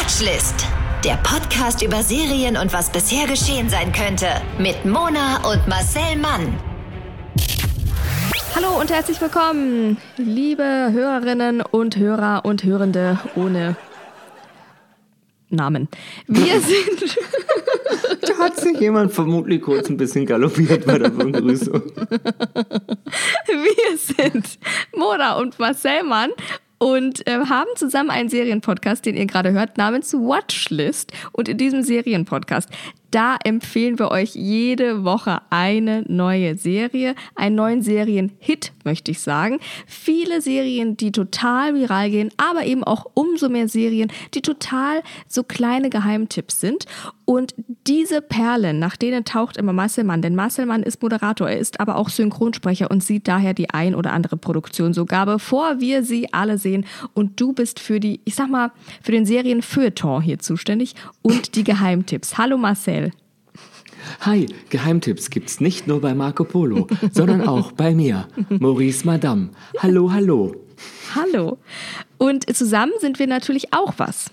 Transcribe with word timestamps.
Watchlist. 0.00 0.66
Der 1.04 1.16
Podcast 1.16 1.82
über 1.82 2.02
Serien 2.02 2.56
und 2.56 2.72
was 2.72 2.90
bisher 2.90 3.26
geschehen 3.26 3.68
sein 3.68 3.92
könnte. 3.92 4.28
Mit 4.58 4.86
Mona 4.86 5.46
und 5.46 5.68
Marcel 5.68 6.16
Mann. 6.16 6.58
Hallo 8.54 8.80
und 8.80 8.90
herzlich 8.90 9.20
willkommen, 9.20 9.98
liebe 10.16 10.62
Hörerinnen 10.62 11.60
und 11.60 11.98
Hörer 11.98 12.46
und 12.46 12.64
Hörende 12.64 13.20
ohne 13.34 13.76
Namen. 15.50 15.86
Wir 16.26 16.60
sind. 16.62 17.18
Da 18.22 18.38
hat 18.38 18.58
sich 18.58 18.80
jemand 18.80 19.12
vermutlich 19.12 19.60
kurz 19.60 19.90
ein 19.90 19.98
bisschen 19.98 20.24
galoppiert 20.24 20.86
bei 20.86 20.98
der 20.98 21.10
Begrüßung. 21.10 21.82
Wir 23.46 23.98
sind 23.98 24.58
Mona 24.96 25.36
und 25.36 25.58
Marcel 25.58 26.04
Mann 26.04 26.30
und 26.80 27.26
äh, 27.28 27.38
haben 27.46 27.68
zusammen 27.76 28.10
einen 28.10 28.30
Serienpodcast, 28.30 29.04
den 29.04 29.14
ihr 29.14 29.26
gerade 29.26 29.52
hört, 29.52 29.76
namens 29.76 30.14
Watchlist. 30.14 31.12
Und 31.30 31.48
in 31.48 31.58
diesem 31.58 31.82
Serienpodcast, 31.82 32.70
da 33.10 33.36
empfehlen 33.44 33.98
wir 33.98 34.10
euch 34.10 34.34
jede 34.34 35.04
Woche 35.04 35.40
eine 35.50 36.04
neue 36.06 36.56
Serie, 36.56 37.14
einen 37.34 37.56
neuen 37.56 37.82
Serienhit, 37.82 38.72
möchte 38.84 39.10
ich 39.10 39.20
sagen. 39.20 39.58
Viele 39.86 40.40
Serien, 40.40 40.96
die 40.96 41.12
total 41.12 41.74
viral 41.74 42.10
gehen, 42.10 42.30
aber 42.36 42.64
eben 42.64 42.84
auch 42.84 43.06
umso 43.14 43.48
mehr 43.48 43.68
Serien, 43.68 44.12
die 44.34 44.42
total 44.42 45.02
so 45.26 45.42
kleine 45.42 45.90
Geheimtipps 45.90 46.60
sind. 46.60 46.86
Und 47.24 47.54
diese 47.86 48.22
Perlen, 48.22 48.80
nach 48.80 48.96
denen 48.96 49.24
taucht 49.24 49.56
immer 49.56 49.72
Marcel 49.72 50.02
Mann, 50.02 50.20
denn 50.20 50.34
Marcel 50.34 50.66
Mann 50.66 50.82
ist 50.82 51.00
Moderator, 51.00 51.48
er 51.48 51.58
ist 51.58 51.78
aber 51.78 51.94
auch 51.94 52.08
Synchronsprecher 52.08 52.90
und 52.90 53.04
sieht 53.04 53.28
daher 53.28 53.54
die 53.54 53.70
ein 53.70 53.94
oder 53.94 54.12
andere 54.12 54.36
Produktion 54.36 54.94
sogar, 54.94 55.26
bevor 55.26 55.80
wir 55.80 56.02
sie 56.02 56.32
alle 56.32 56.58
sehen. 56.58 56.86
Und 57.14 57.40
du 57.40 57.52
bist 57.52 57.78
für 57.78 58.00
die, 58.00 58.20
ich 58.24 58.34
sag 58.34 58.50
mal, 58.50 58.72
für 59.00 59.12
den 59.12 59.26
Serienfeuilleton 59.26 60.22
hier 60.22 60.40
zuständig 60.40 60.96
und 61.22 61.54
die 61.54 61.62
Geheimtipps. 61.62 62.36
Hallo 62.36 62.58
Marcel. 62.58 62.99
Hi, 64.20 64.46
Geheimtipps 64.70 65.30
gibt's 65.30 65.60
nicht 65.60 65.86
nur 65.86 66.00
bei 66.00 66.14
Marco 66.14 66.44
Polo, 66.44 66.86
sondern 67.12 67.46
auch 67.46 67.72
bei 67.72 67.94
mir, 67.94 68.28
Maurice 68.48 69.04
Madame. 69.06 69.50
Hallo, 69.78 70.12
hallo. 70.12 70.54
Hallo. 71.14 71.58
Und 72.18 72.54
zusammen 72.54 72.92
sind 73.00 73.18
wir 73.18 73.26
natürlich 73.26 73.72
auch 73.72 73.94
was. 73.96 74.30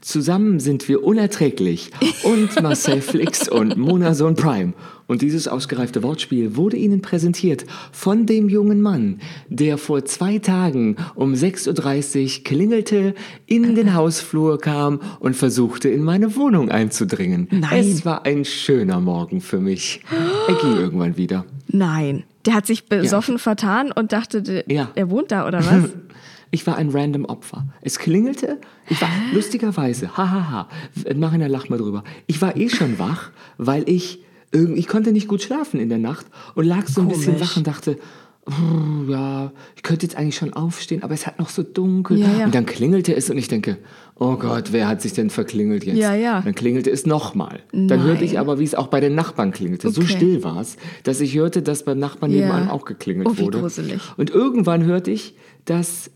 Zusammen 0.00 0.60
sind 0.60 0.88
wir 0.88 1.02
unerträglich 1.04 1.90
und 2.24 2.62
Marcel 2.62 3.00
Flix 3.00 3.48
und 3.48 3.76
Mona 3.76 4.14
Sohn 4.14 4.34
Prime. 4.34 4.72
Und 5.06 5.22
dieses 5.22 5.48
ausgereifte 5.48 6.02
Wortspiel 6.02 6.54
wurde 6.56 6.76
Ihnen 6.76 7.00
präsentiert 7.00 7.64
von 7.92 8.26
dem 8.26 8.50
jungen 8.50 8.82
Mann, 8.82 9.20
der 9.48 9.78
vor 9.78 10.04
zwei 10.04 10.38
Tagen 10.38 10.96
um 11.14 11.32
6.30 11.32 12.38
Uhr 12.38 12.44
klingelte, 12.44 13.14
in 13.46 13.74
den 13.74 13.94
Hausflur 13.94 14.58
kam 14.60 15.00
und 15.20 15.34
versuchte, 15.34 15.88
in 15.88 16.02
meine 16.04 16.36
Wohnung 16.36 16.70
einzudringen. 16.70 17.48
Nein. 17.50 17.80
Es 17.90 18.04
war 18.04 18.26
ein 18.26 18.44
schöner 18.44 19.00
Morgen 19.00 19.40
für 19.40 19.60
mich. 19.60 20.02
Er 20.46 20.54
ging 20.56 20.76
irgendwann 20.76 21.16
wieder. 21.16 21.46
Nein. 21.68 22.24
Der 22.44 22.54
hat 22.54 22.66
sich 22.66 22.86
besoffen 22.86 23.38
vertan 23.38 23.92
und 23.92 24.12
dachte, 24.12 24.64
Ja. 24.68 24.90
er 24.94 25.10
wohnt 25.10 25.32
da 25.32 25.46
oder 25.46 25.58
was? 25.58 25.90
Ich 26.50 26.66
war 26.66 26.76
ein 26.76 26.88
random 26.90 27.24
Opfer. 27.26 27.66
Es 27.82 27.98
klingelte, 27.98 28.58
ich 28.88 29.00
war 29.02 29.08
lustigerweise, 29.34 30.16
hahaha, 30.16 30.68
Marina 31.14 31.46
lacht 31.46 31.68
mal 31.70 31.78
drüber. 31.78 32.04
Ich 32.26 32.40
war 32.40 32.56
eh 32.56 32.68
schon 32.70 32.98
wach, 32.98 33.30
weil 33.58 33.88
ich 33.88 34.22
irgendwie, 34.50 34.80
ich 34.80 34.88
konnte 34.88 35.12
nicht 35.12 35.28
gut 35.28 35.42
schlafen 35.42 35.78
in 35.78 35.88
der 35.90 35.98
Nacht 35.98 36.26
und 36.54 36.64
lag 36.64 36.86
so 36.88 37.02
ein 37.02 37.08
bisschen 37.08 37.34
Komisch. 37.34 37.50
wach 37.50 37.56
und 37.58 37.66
dachte, 37.66 37.98
"Oh, 38.46 39.10
ja, 39.10 39.52
ich 39.76 39.82
könnte 39.82 40.06
jetzt 40.06 40.16
eigentlich 40.16 40.36
schon 40.36 40.54
aufstehen, 40.54 41.02
aber 41.02 41.12
es 41.12 41.26
hat 41.26 41.38
noch 41.38 41.50
so 41.50 41.62
dunkel. 41.62 42.16
Ja, 42.18 42.32
ja. 42.38 42.44
Und 42.46 42.54
dann 42.54 42.64
klingelte 42.64 43.14
es 43.14 43.28
und 43.28 43.36
ich 43.36 43.48
denke, 43.48 43.76
oh 44.14 44.36
Gott, 44.36 44.72
wer 44.72 44.88
hat 44.88 45.02
sich 45.02 45.12
denn 45.12 45.28
verklingelt 45.28 45.84
jetzt? 45.84 45.98
Ja, 45.98 46.14
ja. 46.14 46.40
Dann 46.40 46.54
klingelte 46.54 46.90
es 46.90 47.04
nochmal. 47.04 47.60
Dann 47.72 48.02
hörte 48.04 48.24
ich 48.24 48.38
aber, 48.38 48.58
wie 48.58 48.64
es 48.64 48.74
auch 48.74 48.86
bei 48.86 49.00
den 49.00 49.14
Nachbarn 49.14 49.50
klingelte. 49.52 49.90
So 49.90 50.00
Okay. 50.00 50.14
still 50.16 50.44
war 50.44 50.62
es, 50.62 50.78
dass 51.02 51.20
ich 51.20 51.34
hörte, 51.34 51.60
dass 51.60 51.84
beim 51.84 51.98
Nachbarn 51.98 52.32
Ja. 52.32 52.46
nebenan 52.46 52.70
auch 52.70 52.86
geklingelt 52.86 53.28
Oh, 53.28 53.38
wurde. 53.38 53.60
gruselig. 53.60 54.00
Und 54.16 54.30
irgendwann 54.30 54.82
hörte 54.84 55.10
ich, 55.10 55.34
dass 55.66 56.10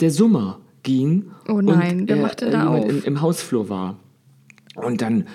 der 0.00 0.10
Summer 0.10 0.60
ging. 0.82 1.30
Oh 1.48 1.60
nein, 1.60 2.00
und 2.02 2.10
äh, 2.10 2.16
macht 2.16 2.40
denn 2.40 2.48
äh, 2.48 2.52
da 2.52 2.64
jemand 2.64 2.84
auf? 2.84 2.90
Im, 2.90 3.02
im 3.04 3.20
Hausflur 3.20 3.68
war. 3.68 3.98
Und 4.76 5.00
dann 5.00 5.26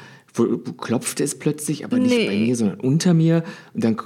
klopfte 0.77 1.23
es 1.23 1.37
plötzlich, 1.37 1.83
aber 1.83 1.97
nicht 1.99 2.11
Nee. 2.15 2.27
bei 2.27 2.35
mir, 2.37 2.55
sondern 2.55 2.79
unter 2.79 3.13
mir. 3.13 3.43
Und 3.73 3.83
dann 3.83 3.97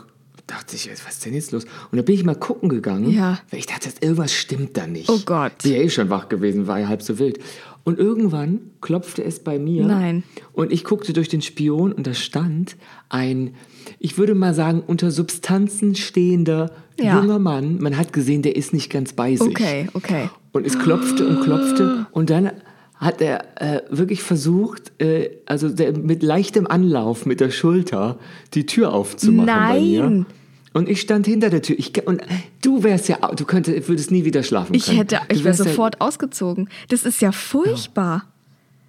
dachte 0.48 0.76
ich, 0.76 0.90
was 0.90 1.16
ist 1.16 1.26
denn 1.26 1.34
jetzt 1.34 1.52
los? 1.52 1.66
Und 1.92 1.98
dann 1.98 2.06
bin 2.06 2.16
ich 2.16 2.24
mal 2.24 2.36
gucken 2.36 2.70
gegangen, 2.70 3.12
Ja. 3.12 3.40
weil 3.52 3.60
ich 3.60 3.66
dachte, 3.68 3.90
irgendwas 4.02 4.34
stimmt 4.34 4.78
da 4.78 4.88
nicht. 4.88 5.10
Oh 5.10 5.20
Gott. 5.26 5.64
Bin 5.64 5.74
ja 5.74 5.80
eh 5.80 5.90
schon 5.90 6.10
wach 6.10 6.30
gewesen, 6.30 6.68
war 6.68 6.80
ja 6.80 6.88
halb 6.88 7.02
so 7.02 7.20
wild. 7.20 7.40
Und 7.84 8.00
irgendwann 8.00 8.72
klopfte 8.82 9.24
es 9.24 9.44
bei 9.44 9.60
mir. 9.60 9.86
Nein. 9.86 10.24
Und 10.54 10.72
ich 10.72 10.84
guckte 10.84 11.14
durch 11.14 11.30
den 11.30 11.44
Spion 11.44 11.94
und 11.94 12.08
da 12.08 12.14
stand 12.16 12.78
ein, 13.10 13.54
ich 14.00 14.18
würde 14.18 14.36
mal 14.36 14.54
sagen, 14.54 14.84
unter 14.86 15.12
Substanzen 15.12 15.96
stehender 15.96 16.72
Ja. 17.00 17.20
junger 17.20 17.40
Mann. 17.40 17.80
Man 17.82 17.98
hat 17.98 18.14
gesehen, 18.14 18.42
der 18.42 18.56
ist 18.56 18.74
nicht 18.74 18.90
ganz 18.92 19.14
bei 19.14 19.36
sich. 19.36 19.42
Okay, 19.48 19.88
okay. 19.94 20.30
Und 20.54 20.66
es 20.66 20.80
klopfte 20.80 21.28
und 21.28 21.42
klopfte 21.42 22.06
und 22.12 22.30
dann 22.30 22.52
hat 22.98 23.20
er 23.22 23.44
äh, 23.62 23.82
wirklich 23.90 24.24
versucht, 24.24 24.94
äh, 25.02 25.30
also 25.46 25.68
der, 25.68 25.98
mit 25.98 26.24
leichtem 26.24 26.66
Anlauf 26.66 27.26
mit 27.26 27.42
der 27.42 27.52
Schulter 27.52 28.18
die 28.54 28.66
Tür 28.66 28.94
aufzumachen 28.94 29.46
bei 29.48 29.80
mir. 29.82 30.04
Nein. 30.04 30.26
Und 30.74 30.88
ich 30.90 31.02
stand 31.02 31.26
hinter 31.26 31.50
der 31.50 31.62
Tür. 31.62 31.78
Ich, 31.78 32.06
und 32.08 32.22
du 32.64 32.84
wärst 32.84 33.10
ja, 33.10 33.18
du 33.18 33.44
könntest, 33.46 33.88
würdest 33.90 34.12
nie 34.12 34.24
wieder 34.26 34.44
schlafen 34.44 34.74
Ich 34.76 34.86
können. 34.86 34.98
hätte, 35.00 35.18
Du 35.18 35.22
ich 35.36 35.40
wäre 35.40 35.46
wärst 35.46 35.60
ja- 35.60 35.66
sofort 35.72 36.00
ausgezogen. 36.02 36.70
Das 36.90 37.04
ist 37.04 37.22
ja 37.22 37.32
furchtbar. 37.34 38.26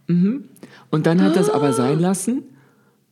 Und 0.08 1.06
dann 1.06 1.20
hat 1.22 1.34
das 1.36 1.50
aber 1.50 1.72
sein 1.72 1.98
lassen 1.98 2.42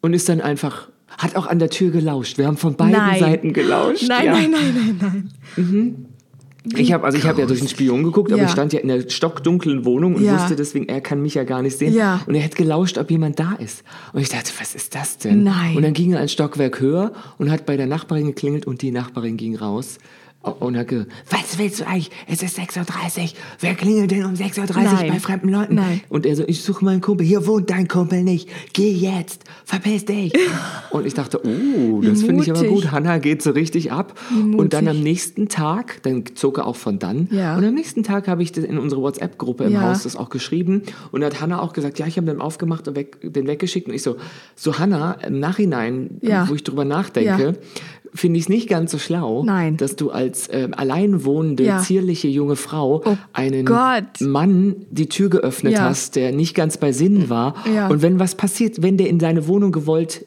und 0.01 0.15
ist 0.15 0.29
dann 0.29 0.41
einfach, 0.41 0.89
hat 1.19 1.37
auch 1.37 1.47
an 1.47 1.59
der 1.59 1.71
Tür 1.71 1.91
gelauscht. 1.91 2.39
Wir 2.39 2.47
haben 2.47 2.57
von 2.57 2.75
beiden 2.77 2.93
Nein. 2.93 3.21
Seiten 3.21 3.53
gelauscht. 3.53 4.09
Nein, 4.09 4.27
ja. 4.27 4.33
nein, 4.33 4.51
nein, 4.51 4.97
nein, 5.01 5.31
nein. 5.57 6.07
Ich 6.77 6.95
habe 6.95 7.05
also 7.05 7.19
ich 7.19 7.27
habe 7.27 7.41
ja 7.43 7.47
durch 7.47 7.59
den 7.59 7.69
Spion 7.69 8.05
geguckt, 8.05 8.33
aber 8.33 8.41
Ja. 8.41 8.47
ich 8.47 8.53
stand 8.53 8.73
ja 8.73 8.81
in 8.81 8.89
der 8.89 9.09
stockdunklen 9.11 9.85
Wohnung 9.85 10.15
und 10.15 10.23
Ja. 10.25 10.35
wusste 10.35 10.57
deswegen, 10.57 10.89
er 10.89 11.03
kann 11.03 11.21
mich 11.21 11.35
ja 11.35 11.45
gar 11.45 11.61
nicht 11.61 11.77
sehen. 11.77 11.93
Ja. 11.93 12.23
Und 12.27 12.35
er 12.35 12.43
hat 12.43 12.57
gelauscht, 12.57 12.97
ob 12.97 13.11
jemand 13.11 13.39
da 13.39 13.53
ist. 13.59 13.85
Und 14.15 14.23
ich 14.23 14.31
dachte, 14.31 14.51
was 14.59 14.75
ist 14.75 14.95
das 14.95 15.19
denn? 15.19 15.43
Nein. 15.45 15.77
Und 15.77 15.83
dann 15.83 15.93
ging 15.93 16.15
er 16.15 16.21
ein 16.21 16.29
Stockwerk 16.31 16.81
höher 16.81 17.13
und 17.37 17.51
hat 17.51 17.67
bei 17.67 17.77
der 17.77 17.87
Nachbarin 17.87 18.27
geklingelt 18.29 18.67
und 18.67 18.81
die 18.81 18.93
Nachbarin 18.93 19.37
ging 19.37 19.57
raus. 19.57 19.99
Und 20.45 20.77
hat 20.77 20.89
gesagt, 20.89 21.11
was 21.31 21.59
willst 21.59 21.81
du 21.81 21.87
eigentlich? 21.87 22.11
Es 22.27 22.43
ist 22.43 22.59
6.30 22.59 23.23
Uhr. 23.23 23.29
Wer 23.61 23.75
klingelt 23.75 24.11
denn 24.11 24.25
um 24.27 24.35
6.30 24.35 24.77
Uhr 24.77 24.83
Nein. 24.83 25.09
bei 25.13 25.19
fremden 25.19 25.49
Leuten? 25.49 25.75
Nein. 25.77 26.03
Und 26.11 26.27
er 26.27 26.37
so, 26.37 26.45
ich 26.47 26.63
suche 26.63 26.85
meinen 26.85 27.01
Kumpel. 27.01 27.27
Hier 27.27 27.47
wohnt 27.47 27.71
dein 27.71 27.89
Kumpel 27.89 28.23
nicht. 28.23 28.49
Geh 28.75 28.91
jetzt. 28.93 29.45
Verpiss 29.65 30.05
dich. 30.05 30.33
Und 30.91 31.07
ich 31.07 31.15
dachte, 31.15 31.41
oh, 31.45 32.01
das 32.03 32.23
finde 32.23 32.43
ich 32.43 32.51
aber 32.51 32.63
gut. 32.65 32.93
Hanna 32.93 33.19
geht 33.19 33.43
so 33.43 33.51
richtig 33.53 33.91
ab. 33.91 34.21
Und 34.31 34.75
dann 34.75 34.87
am 34.87 35.01
nächsten 35.01 35.49
Tag, 35.49 36.03
dann 36.03 36.25
zog 36.35 36.59
er 36.59 36.67
auch 36.67 36.77
von 36.77 36.99
dann. 36.99 37.29
Ja. 37.31 37.57
Und 37.57 37.65
am 37.65 37.75
nächsten 37.75 38.03
Tag 38.03 38.29
habe 38.29 38.43
ich 38.43 38.53
das 38.53 38.65
in 38.65 38.79
unsere 38.79 39.01
WhatsApp-Gruppe 39.01 39.65
im 39.65 39.73
Ja. 39.73 39.81
Haus 39.83 40.03
das 40.03 40.15
auch 40.15 40.29
geschrieben. 40.29 40.83
Und 41.11 41.25
hat 41.25 41.41
Hanna 41.41 41.61
auch 41.61 41.73
gesagt, 41.73 41.99
ja, 41.99 42.07
ich 42.07 42.17
habe 42.19 42.27
den 42.27 42.41
aufgemacht 42.41 42.87
und 42.87 42.97
weg, 42.97 43.17
den 43.23 43.47
weggeschickt. 43.47 43.89
Und 43.89 43.95
ich 43.95 44.03
so, 44.03 44.17
so 44.57 44.79
Hanna, 44.79 45.13
im 45.27 45.41
Nachhinein, 45.41 46.19
Ja. 46.21 46.49
wo 46.49 46.55
ich 46.55 46.63
drüber 46.65 46.85
nachdenke, 46.85 47.59
finde 48.15 48.39
ich 48.39 48.45
es 48.45 48.49
nicht 48.49 48.69
ganz 48.69 48.93
so 48.93 48.99
schlau, 48.99 49.43
Nein. 49.45 49.77
dass 49.77 49.97
du 49.97 50.11
als 50.11 50.49
ähm, 50.53 50.73
alleinwohnende, 50.75 51.65
Ja. 51.65 51.81
zierliche 51.81 52.29
junge 52.29 52.55
Frau 52.57 53.03
Oh 53.05 53.17
einen 53.33 53.67
Gott. 53.67 54.21
Mann 54.21 54.77
die 54.91 55.09
Tür 55.09 55.29
geöffnet 55.31 55.73
Ja. 55.73 55.81
hast, 55.81 56.15
der 56.17 56.31
nicht 56.33 56.55
ganz 56.55 56.77
bei 56.77 56.93
Sinnen 56.93 57.29
war. 57.29 57.55
Ja. 57.75 57.89
Und 57.89 58.03
wenn 58.03 58.21
was 58.21 58.37
passiert, 58.37 58.83
wenn 58.83 58.97
der 58.97 59.09
in 59.09 59.19
seine 59.19 59.49
Wohnung 59.49 59.73
gewollt, 59.73 60.25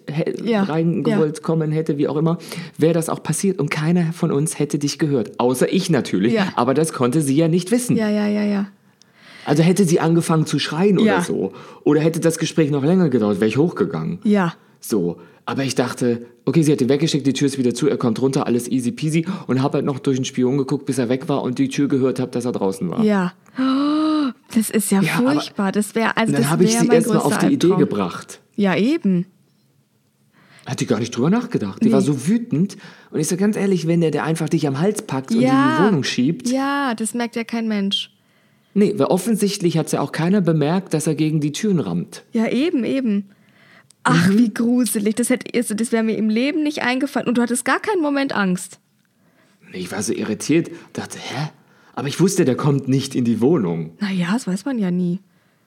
reingewollt 0.67 1.43
kommen 1.43 1.71
hätte, 1.71 1.97
wie 1.97 2.07
auch 2.07 2.17
immer, 2.17 2.37
wäre 2.77 2.93
das 2.93 3.09
auch 3.09 3.23
passiert 3.23 3.59
und 3.59 3.69
keiner 3.71 4.13
von 4.13 4.31
uns 4.31 4.59
hätte 4.59 4.79
dich 4.79 4.99
gehört. 4.99 5.39
Außer 5.39 5.71
ich 5.71 5.89
natürlich. 5.89 6.33
Ja. 6.33 6.47
Aber 6.55 6.73
das 6.73 6.93
konnte 6.93 7.21
sie 7.21 7.35
ja 7.35 7.47
nicht 7.47 7.71
wissen. 7.71 7.95
Ja, 7.95 8.09
ja, 8.09 8.27
ja, 8.27 8.43
ja. 8.43 8.67
Also 9.45 9.63
hätte 9.63 9.85
sie 9.85 9.99
angefangen 10.01 10.45
zu 10.45 10.59
schreien 10.59 10.99
oder 10.99 11.21
so. 11.21 11.53
Oder 11.85 12.01
hätte 12.01 12.19
das 12.19 12.37
Gespräch 12.37 12.69
noch 12.69 12.83
länger 12.83 13.09
gedauert, 13.09 13.39
wäre 13.39 13.47
ich 13.47 13.57
hochgegangen. 13.57 14.19
Ja. 14.23 14.53
So. 14.81 15.17
Aber 15.45 15.63
ich 15.63 15.75
dachte, 15.75 16.25
okay, 16.47 16.63
sie 16.63 16.71
hat 16.71 16.81
ihn 16.81 16.89
weggeschickt, 16.89 17.27
die 17.27 17.33
Tür 17.33 17.45
ist 17.47 17.57
wieder 17.57 17.73
zu, 17.75 17.87
er 17.87 17.97
kommt 17.97 18.21
runter, 18.21 18.47
alles 18.47 18.67
easy 18.71 18.91
peasy. 18.91 19.25
Und 19.47 19.61
habe 19.61 19.75
halt 19.77 19.85
noch 19.85 19.99
durch 19.99 20.15
den 20.17 20.25
Spion 20.25 20.57
geguckt, 20.57 20.85
bis 20.85 20.97
er 20.97 21.09
weg 21.09 21.27
war 21.29 21.43
und 21.43 21.59
die 21.59 21.67
Tür 21.69 21.87
gehört 21.87 22.19
habe, 22.19 22.31
dass 22.31 22.45
er 22.45 22.53
draußen 22.53 22.89
war. 22.89 23.03
Ja. 23.03 23.33
Oh, 23.59 24.31
das 24.55 24.69
ist 24.69 24.91
ja, 24.91 25.01
Ja, 25.01 25.11
furchtbar. 25.17 25.71
Das 25.71 25.93
wäre 25.93 26.15
also 26.17 26.33
dann 26.33 26.49
habe 26.49 26.63
ich 26.63 26.77
sie 26.77 26.87
erstmal 26.87 27.17
auf 27.19 27.37
die 27.37 27.47
Idee 27.53 27.67
Albtraum. 27.67 27.79
gebracht. 27.79 28.39
Ja, 28.55 28.75
eben. 28.75 29.25
Hat 30.65 30.81
die 30.81 30.85
gar 30.85 30.99
nicht 30.99 31.11
drüber 31.15 31.29
nachgedacht. 31.29 31.81
Die 31.81 31.87
Nee. 31.87 31.93
war 31.93 32.01
so 32.01 32.27
wütend. 32.27 32.75
Und 33.11 33.19
ich 33.19 33.27
so 33.27 33.37
ganz 33.37 33.55
ehrlich, 33.55 33.87
wenn 33.87 34.01
der, 34.01 34.11
der 34.11 34.23
einfach 34.25 34.49
dich 34.49 34.67
am 34.67 34.79
Hals 34.79 35.01
packt 35.01 35.31
und 35.31 35.37
in 35.37 35.43
Ja. 35.43 35.77
die 35.79 35.83
Wohnung 35.87 36.03
schiebt. 36.03 36.49
Ja, 36.49 36.93
das 36.95 37.13
merkt 37.13 37.35
ja 37.37 37.43
kein 37.45 37.67
Mensch. 37.67 38.11
Nee, 38.73 38.93
weil 38.97 39.07
offensichtlich 39.07 39.77
hat 39.77 39.87
es 39.87 39.93
ja 39.93 40.01
auch 40.01 40.11
keiner 40.11 40.41
bemerkt, 40.41 40.93
dass 40.93 41.07
er 41.07 41.15
gegen 41.15 41.39
die 41.39 41.51
Türen 41.51 41.79
rammt. 41.79 42.23
Ja, 42.33 42.47
eben, 42.49 42.83
eben. 42.83 43.29
Ach, 44.09 44.27
Mhm. 44.29 44.37
wie 44.37 44.53
gruselig. 44.53 45.15
Das, 45.15 45.29
hätte- 45.29 45.51
also, 45.57 45.73
das 45.75 45.91
wäre 45.91 46.03
mir 46.03 46.17
im 46.17 46.29
Leben 46.29 46.63
nicht 46.63 46.81
eingefallen. 46.81 47.27
Und 47.27 47.37
du 47.37 47.41
hattest 47.41 47.65
gar 47.65 47.79
keinen 47.79 48.01
Moment 48.01 48.33
Angst. 48.33 48.79
Ich 49.73 49.91
war 49.91 50.01
so 50.01 50.13
irritiert, 50.13 50.69
dachte, 50.93 51.17
hä? 51.19 51.49
Aber 51.93 52.07
ich 52.07 52.19
wusste, 52.19 52.45
der 52.45 52.55
kommt 52.55 52.87
nicht 52.87 53.15
in 53.15 53.25
die 53.25 53.41
Wohnung. 53.41 53.97
Naja, 53.99 54.29
das 54.33 54.47
weiß 54.47 54.65
man 54.65 54.77
ja 54.79 54.91
nie. 54.91 55.19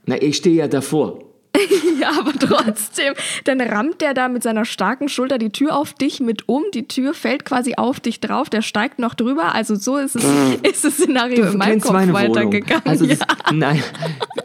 Na, 0.07 0.21
ich 0.21 0.37
stehe 0.37 0.57
ja 0.57 0.69
davor. 0.69 1.23
Ja, 2.01 2.13
aber 2.19 2.33
trotzdem, 2.33 3.13
dann 3.45 3.61
rammt 3.61 4.01
der 4.01 4.15
da 4.15 4.29
mit 4.29 4.43
seiner 4.43 4.65
starken 4.65 5.09
Schulter 5.09 5.39
die 5.39 5.51
Tür 5.51 5.77
auf 5.77 5.93
dich 5.93 6.21
mit 6.21 6.49
um. 6.49 6.63
Die 6.73 6.89
Tür 6.89 7.13
fällt 7.15 7.45
quasi 7.45 7.75
auf 7.77 8.01
dich 8.01 8.21
drauf, 8.21 8.49
der 8.49 8.63
steigt 8.63 8.99
noch 8.99 9.15
drüber. 9.15 9.55
Also 9.55 9.75
so 9.75 9.97
ist 9.99 10.17
es, 10.17 10.25
ist 10.63 10.85
das 10.85 10.95
Szenario 10.95 11.45
in 11.47 11.59
meinem 11.59 11.81
Kopf 11.81 11.93
meine 11.93 12.13
weitergegangen. 12.13 12.83
Also, 12.87 13.07
das, 13.07 13.19
ja. 13.19 13.27
nein, 13.53 13.83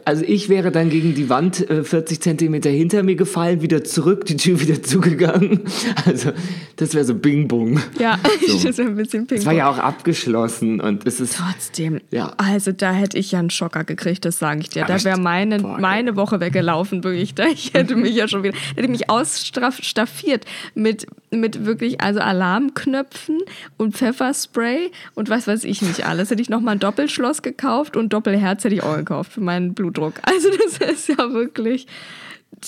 also 0.04 0.22
ich 0.26 0.48
wäre 0.48 0.70
dann 0.70 0.90
gegen 0.90 1.14
die 1.14 1.28
Wand 1.30 1.68
äh, 1.70 1.82
40 1.84 2.20
Zentimeter 2.20 2.70
hinter 2.70 3.02
mir 3.02 3.16
gefallen, 3.16 3.62
wieder 3.62 3.84
zurück, 3.84 4.26
die 4.26 4.36
Tür 4.36 4.60
wieder 4.60 4.82
zugegangen. 4.82 5.62
Also 6.04 6.32
das 6.76 6.94
wäre 6.94 7.04
so 7.04 7.14
Bing 7.14 7.48
Bong. 7.48 7.80
ja, 7.98 8.18
So. 8.46 8.58
das 8.68 8.78
wäre 8.78 8.88
ein 8.88 8.96
bisschen 8.96 9.26
pink. 9.26 9.40
Es 9.40 9.46
war 9.46 9.52
ja 9.54 9.70
auch 9.70 9.78
abgeschlossen 9.78 10.80
und 10.80 11.06
es 11.06 11.20
ist 11.20 11.36
Trotzdem, 11.36 12.00
Ja. 12.10 12.32
also 12.36 12.72
da 12.72 12.92
hätte 12.92 13.18
ich 13.18 13.32
ja 13.32 13.38
einen 13.38 13.50
Schocker 13.50 13.84
gekriegt, 13.84 14.24
das 14.24 14.38
sage 14.38 14.60
ich 14.60 14.68
dir. 14.70 14.84
Da 14.84 14.94
Aber 14.94 15.04
wäre 15.04 15.20
meine, 15.20 15.58
boah, 15.60 15.78
meine 15.78 16.16
Woche 16.16 16.40
weggelaufen, 16.40 17.02
wirklich. 17.06 17.34
Da 17.34 17.46
ich 17.46 17.72
hätte 17.74 17.96
mich 17.96 18.14
ja 18.14 18.28
schon 18.28 18.42
wieder, 18.42 18.56
hätte 18.74 18.88
mich 18.88 19.08
ausstaffiert 19.08 20.44
mit, 20.74 21.06
mit 21.30 21.64
wirklich, 21.64 22.00
also 22.00 22.20
Alarmknöpfen 22.20 23.38
und 23.76 23.96
Pfefferspray 23.96 24.90
und 25.14 25.30
was 25.30 25.46
weiß 25.46 25.64
ich 25.64 25.82
nicht 25.82 26.06
alles. 26.06 26.30
Hätte 26.30 26.42
ich 26.42 26.48
nochmal 26.48 26.76
ein 26.76 26.80
Doppelschloss 26.80 27.42
gekauft 27.42 27.96
und 27.96 28.12
Doppelherz 28.12 28.64
hätte 28.64 28.74
ich 28.74 28.82
auch 28.82 28.96
gekauft 28.96 29.32
für 29.32 29.40
meinen 29.40 29.74
Blutdruck. 29.74 30.14
Also 30.36 30.48
das 30.50 30.90
ist 30.90 31.08
ja 31.08 31.32
wirklich. 31.32 31.86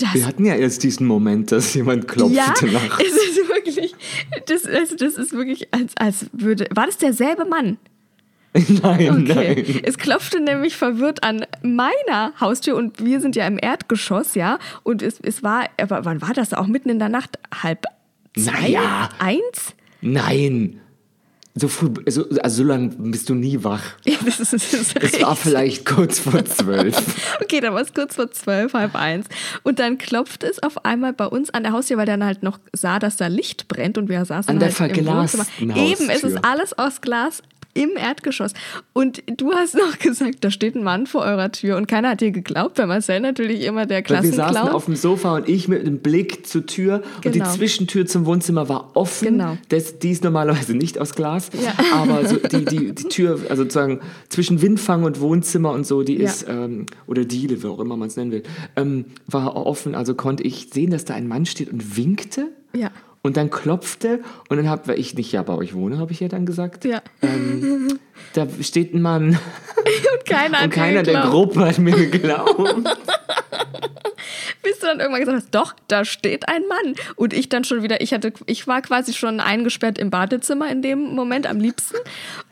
Das 0.00 0.14
wir 0.14 0.26
hatten 0.26 0.44
ja 0.44 0.54
erst 0.54 0.82
diesen 0.82 1.06
Moment, 1.06 1.52
dass 1.52 1.74
jemand 1.74 2.08
klopfte 2.08 2.36
ja, 2.36 2.52
nach. 2.72 3.00
es 3.00 3.06
ist 3.06 3.48
wirklich, 3.48 3.94
das, 4.46 4.64
also 4.64 4.96
das 4.96 5.14
ist 5.14 5.32
wirklich, 5.32 5.68
als, 5.72 5.94
als 5.96 6.26
würde, 6.32 6.66
war 6.74 6.86
das 6.86 6.98
derselbe 6.98 7.44
Mann? 7.44 7.78
nein, 8.82 9.28
Okay. 9.30 9.64
nein. 9.66 9.80
Es 9.84 9.98
klopfte 9.98 10.40
nämlich 10.40 10.76
verwirrt 10.76 11.22
an 11.22 11.44
meiner 11.62 12.32
Haustür 12.40 12.76
und 12.76 13.04
wir 13.04 13.20
sind 13.20 13.36
ja 13.36 13.46
im 13.46 13.58
Erdgeschoss, 13.60 14.34
ja. 14.34 14.58
Und 14.82 15.02
es, 15.02 15.18
es 15.22 15.42
war, 15.42 15.64
aber 15.80 16.04
wann 16.04 16.20
war 16.22 16.32
das? 16.34 16.52
Auch 16.54 16.66
mitten 16.66 16.88
in 16.90 16.98
der 16.98 17.08
Nacht? 17.08 17.38
Halb 17.62 17.84
zwei? 18.36 18.52
Naja. 18.60 19.08
Eins? 19.18 19.74
Nein. 20.00 20.80
So 21.60 21.66
früh, 21.66 21.88
so, 22.06 22.24
also 22.40 22.62
so 22.62 22.68
lange 22.68 22.90
bist 22.98 23.28
du 23.28 23.34
nie 23.34 23.64
wach. 23.64 23.82
Ja, 24.04 24.14
das 24.24 24.38
ist, 24.38 24.52
das 24.52 24.72
ist 24.72 24.96
Es 25.02 25.20
war 25.20 25.34
vielleicht 25.34 25.84
kurz 25.84 26.20
vor 26.20 26.44
zwölf. 26.44 26.96
Okay, 27.42 27.58
dann 27.60 27.74
war 27.74 27.80
es 27.80 27.92
kurz 27.92 28.14
vor 28.14 28.30
zwölf, 28.30 28.74
halb 28.74 28.94
eins. 28.94 29.26
Und 29.64 29.80
dann 29.80 29.98
klopft 29.98 30.44
es 30.44 30.62
auf 30.62 30.84
einmal 30.84 31.12
bei 31.14 31.26
uns 31.26 31.50
an 31.50 31.64
der 31.64 31.72
Haustür, 31.72 31.96
weil 31.96 32.06
dann 32.06 32.24
halt 32.24 32.44
noch 32.44 32.60
sah, 32.72 33.00
dass 33.00 33.16
da 33.16 33.26
Licht 33.26 33.66
brennt 33.66 33.98
und 33.98 34.08
wir 34.08 34.24
saßen 34.24 34.48
An 34.50 34.60
der 34.60 34.68
halt 34.68 34.96
im 34.96 35.04
verglasten 35.04 35.40
Wohnzimmer. 35.40 35.76
Eben, 35.76 36.10
es 36.10 36.22
ist 36.22 36.34
Haustür. 36.36 36.44
alles 36.44 36.78
aus 36.78 37.00
Glas 37.00 37.42
im 37.74 37.90
Erdgeschoss. 37.96 38.52
Und 38.92 39.22
du 39.26 39.52
hast 39.52 39.74
noch 39.74 39.98
gesagt, 40.00 40.36
da 40.40 40.50
steht 40.50 40.74
ein 40.74 40.82
Mann 40.82 41.06
vor 41.06 41.22
eurer 41.22 41.52
Tür 41.52 41.76
und 41.76 41.86
keiner 41.86 42.10
hat 42.10 42.20
dir 42.20 42.30
geglaubt, 42.30 42.78
weil 42.78 42.86
Marcel 42.86 43.20
natürlich 43.20 43.62
immer 43.64 43.86
der 43.86 43.98
Weil 44.08 44.22
wir 44.22 44.32
saßen 44.32 44.32
Klassenclown. 44.34 44.68
auf 44.74 44.84
dem 44.86 44.96
Sofa 44.96 45.36
und 45.36 45.48
ich 45.48 45.68
mit 45.68 45.86
dem 45.86 45.98
Blick 45.98 46.46
zur 46.46 46.66
Tür 46.66 47.02
und 47.24 47.24
die 47.34 47.38
Genau. 47.38 47.50
Zwischentür 47.50 48.06
zum 48.06 48.26
Wohnzimmer 48.26 48.68
war 48.68 48.90
offen. 48.96 49.28
Genau. 49.38 49.56
Das, 49.68 49.98
die 49.98 50.10
ist 50.10 50.24
normalerweise 50.24 50.74
nicht 50.74 50.98
aus 50.98 51.14
Glas, 51.14 51.50
Ja. 51.62 51.72
aber 51.94 52.26
so 52.26 52.36
die, 52.36 52.64
die, 52.64 52.94
die 52.94 53.04
Tür, 53.08 53.40
also 53.48 53.62
sozusagen 53.62 54.00
zwischen 54.28 54.60
Windfang 54.62 55.04
und 55.04 55.20
Wohnzimmer 55.20 55.70
und 55.72 55.86
so, 55.86 56.02
die 56.02 56.16
Ja. 56.16 56.28
ist, 56.28 56.46
ähm, 56.48 56.86
oder 57.06 57.24
Diele, 57.24 57.62
wie 57.62 57.66
auch 57.66 57.78
immer 57.80 57.96
man 57.96 58.08
es 58.08 58.16
nennen 58.16 58.32
will, 58.32 58.42
ähm, 58.76 59.04
war 59.26 59.54
offen. 59.56 59.94
Also 59.94 60.14
konnte 60.14 60.42
ich 60.42 60.68
sehen, 60.72 60.90
dass 60.90 61.04
da 61.04 61.14
ein 61.14 61.28
Mann 61.28 61.46
steht 61.46 61.72
und 61.72 61.96
winkte. 61.96 62.48
Ja. 62.74 62.90
Und 63.22 63.36
dann 63.36 63.50
klopfte 63.50 64.20
und 64.48 64.56
dann 64.56 64.68
habe, 64.68 64.88
weil 64.88 64.98
ich 64.98 65.14
nicht 65.14 65.32
ja 65.32 65.42
bei 65.42 65.54
euch 65.54 65.74
wohne, 65.74 65.98
habe 65.98 66.12
ich 66.12 66.20
ja 66.20 66.28
dann 66.28 66.46
gesagt. 66.46 66.84
Ja. 66.84 67.02
Ähm, 67.20 67.98
da 68.34 68.46
steht 68.60 68.94
ein 68.94 69.02
Mann 69.02 69.38
Und 70.14 70.24
keiner 70.26 70.62
und 70.62 70.70
keiner 70.70 71.02
der. 71.02 71.22
Gruppe 71.22 71.66
hat 71.66 71.78
mir 71.78 71.92
geglaubt. 71.92 72.58
Bis 74.62 74.78
du 74.80 74.86
dann 74.86 75.00
irgendwann 75.00 75.20
gesagt 75.20 75.42
hast, 75.42 75.54
doch, 75.54 75.74
da 75.88 76.04
steht 76.04 76.48
ein 76.48 76.62
Mann. 76.68 76.94
Und 77.16 77.32
ich 77.32 77.48
dann 77.48 77.64
schon 77.64 77.82
wieder, 77.82 78.00
ich 78.00 78.12
hatte, 78.12 78.32
ich 78.46 78.66
war 78.66 78.82
quasi 78.82 79.12
schon 79.12 79.40
eingesperrt 79.40 79.98
im 79.98 80.10
Badezimmer 80.10 80.70
in 80.70 80.82
dem 80.82 81.14
Moment 81.14 81.46
am 81.46 81.58
liebsten 81.58 81.96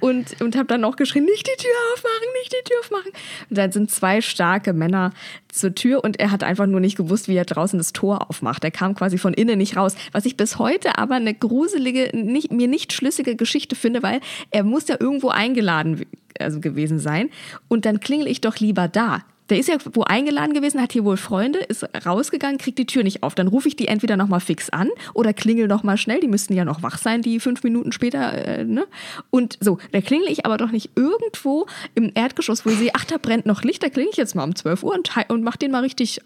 und, 0.00 0.40
und 0.40 0.56
habe 0.56 0.66
dann 0.66 0.84
auch 0.84 0.96
geschrien, 0.96 1.24
nicht 1.24 1.46
die 1.46 1.62
Tür 1.62 1.72
aufmachen, 1.94 2.28
nicht 2.42 2.52
die 2.52 2.68
Tür 2.68 2.80
aufmachen. 2.80 3.12
Und 3.50 3.58
dann 3.58 3.72
sind 3.72 3.90
zwei 3.90 4.20
starke 4.20 4.72
Männer 4.72 5.12
zur 5.48 5.74
Tür 5.74 6.04
und 6.04 6.20
er 6.20 6.30
hat 6.30 6.42
einfach 6.42 6.66
nur 6.66 6.80
nicht 6.80 6.96
gewusst, 6.96 7.28
wie 7.28 7.36
er 7.36 7.44
draußen 7.44 7.78
das 7.78 7.92
Tor 7.92 8.28
aufmacht. 8.28 8.64
Er 8.64 8.70
kam 8.70 8.94
quasi 8.94 9.18
von 9.18 9.34
innen 9.34 9.58
nicht 9.58 9.76
raus. 9.76 9.94
Was 10.12 10.26
ich 10.26 10.36
bis 10.36 10.58
heute 10.58 10.98
aber 10.98 11.14
eine 11.14 11.34
gruselige, 11.34 12.10
nicht, 12.14 12.52
mir 12.52 12.68
nicht 12.68 12.92
schlüssige 12.92 13.36
Geschichte 13.36 13.76
finde, 13.76 14.02
weil 14.02 14.20
er 14.50 14.64
muss 14.64 14.88
ja 14.88 14.96
irgendwo 14.98 15.28
eingeladen 15.28 16.04
also 16.38 16.60
gewesen 16.60 16.98
sein. 16.98 17.30
Und 17.68 17.84
dann 17.84 18.00
klingel 18.00 18.26
ich 18.26 18.40
doch 18.40 18.56
lieber 18.56 18.88
da. 18.88 19.24
Der 19.48 19.58
ist 19.58 19.68
ja 19.68 19.76
wo 19.92 20.02
eingeladen 20.02 20.54
gewesen, 20.54 20.80
hat 20.80 20.92
hier 20.92 21.04
wohl 21.04 21.16
Freunde, 21.16 21.60
ist 21.60 21.86
rausgegangen, 22.04 22.58
kriegt 22.58 22.78
die 22.78 22.86
Tür 22.86 23.04
nicht 23.04 23.22
auf. 23.22 23.34
Dann 23.34 23.48
rufe 23.48 23.68
ich 23.68 23.76
die 23.76 23.88
entweder 23.88 24.16
nochmal 24.16 24.40
fix 24.40 24.70
an 24.70 24.88
oder 25.14 25.32
klingel 25.32 25.68
nochmal 25.68 25.98
schnell. 25.98 26.20
Die 26.20 26.28
müssten 26.28 26.54
ja 26.54 26.64
noch 26.64 26.82
wach 26.82 26.98
sein, 26.98 27.22
die 27.22 27.38
fünf 27.38 27.62
Minuten 27.62 27.92
später. 27.92 28.32
Äh, 28.32 28.64
ne? 28.64 28.86
Und 29.30 29.58
so, 29.60 29.78
da 29.92 30.00
klingel 30.00 30.28
ich 30.28 30.44
aber 30.46 30.56
doch 30.56 30.72
nicht 30.72 30.90
irgendwo 30.96 31.66
im 31.94 32.10
Erdgeschoss, 32.14 32.66
wo 32.66 32.70
ich 32.70 32.78
sehe, 32.78 32.90
ach, 32.94 33.04
da 33.04 33.18
brennt 33.18 33.46
noch 33.46 33.62
Licht, 33.62 33.82
da 33.82 33.88
klingel 33.88 34.10
ich 34.10 34.18
jetzt 34.18 34.34
mal 34.34 34.44
um 34.44 34.54
12 34.54 34.82
Uhr 34.82 34.94
und, 34.94 35.10
und 35.28 35.42
mach 35.42 35.56
denen 35.56 35.72
mal 35.72 35.82
richtig 35.82 36.20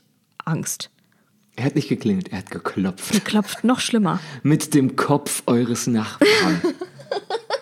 Angst. 0.44 0.90
Er 1.56 1.64
hat 1.64 1.74
nicht 1.74 1.88
geklingelt, 1.88 2.32
er 2.32 2.38
hat 2.38 2.50
geklopft. 2.50 3.24
Klopft 3.24 3.64
noch 3.64 3.80
schlimmer. 3.80 4.20
Mit 4.42 4.72
dem 4.72 4.96
Kopf 4.96 5.42
eures 5.46 5.86
Nachbarn. 5.86 6.62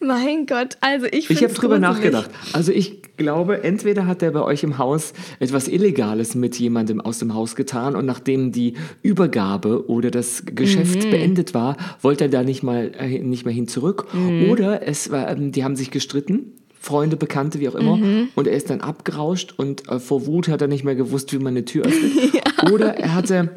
Mein 0.00 0.46
Gott, 0.46 0.76
also 0.80 1.06
ich 1.06 1.28
Ich 1.30 1.42
habe 1.42 1.52
drüber 1.52 1.78
gruselig. 1.78 1.96
nachgedacht. 2.12 2.30
Also 2.54 2.72
ich 2.72 3.02
glaube, 3.18 3.62
entweder 3.64 4.06
hat 4.06 4.22
er 4.22 4.30
bei 4.30 4.40
euch 4.42 4.62
im 4.62 4.78
Haus 4.78 5.12
etwas 5.40 5.68
Illegales 5.68 6.34
mit 6.34 6.58
jemandem 6.58 7.00
aus 7.02 7.18
dem 7.18 7.34
Haus 7.34 7.54
getan 7.54 7.94
und 7.94 8.06
nachdem 8.06 8.50
die 8.50 8.74
Übergabe 9.02 9.88
oder 9.90 10.10
das 10.10 10.44
Geschäft 10.46 11.04
Mhm. 11.04 11.10
beendet 11.10 11.52
war, 11.54 11.76
wollte 12.00 12.24
er 12.24 12.30
da 12.30 12.42
nicht 12.42 12.62
mal 12.62 12.92
äh, 12.98 13.18
nicht 13.18 13.44
mehr 13.44 13.52
hin 13.52 13.68
zurück. 13.68 14.06
Mhm. 14.14 14.48
Oder 14.50 14.86
es 14.88 15.10
war, 15.10 15.28
ähm, 15.30 15.52
die 15.52 15.64
haben 15.64 15.76
sich 15.76 15.90
gestritten. 15.90 16.52
Freunde, 16.82 17.16
Bekannte, 17.18 17.60
wie 17.60 17.68
auch 17.68 17.74
immer. 17.74 17.96
Mhm. 17.98 18.28
Und 18.34 18.46
er 18.46 18.54
ist 18.54 18.70
dann 18.70 18.80
abgerauscht 18.80 19.52
und 19.58 19.86
äh, 19.90 19.98
vor 20.00 20.24
Wut 20.26 20.48
hat 20.48 20.62
er 20.62 20.68
nicht 20.68 20.82
mehr 20.82 20.94
gewusst, 20.94 21.30
wie 21.34 21.38
man 21.38 21.48
eine 21.48 21.66
Tür 21.66 21.84
öffnet. 21.84 22.42
Oder 22.72 22.96
er 22.96 23.14
hatte 23.14 23.50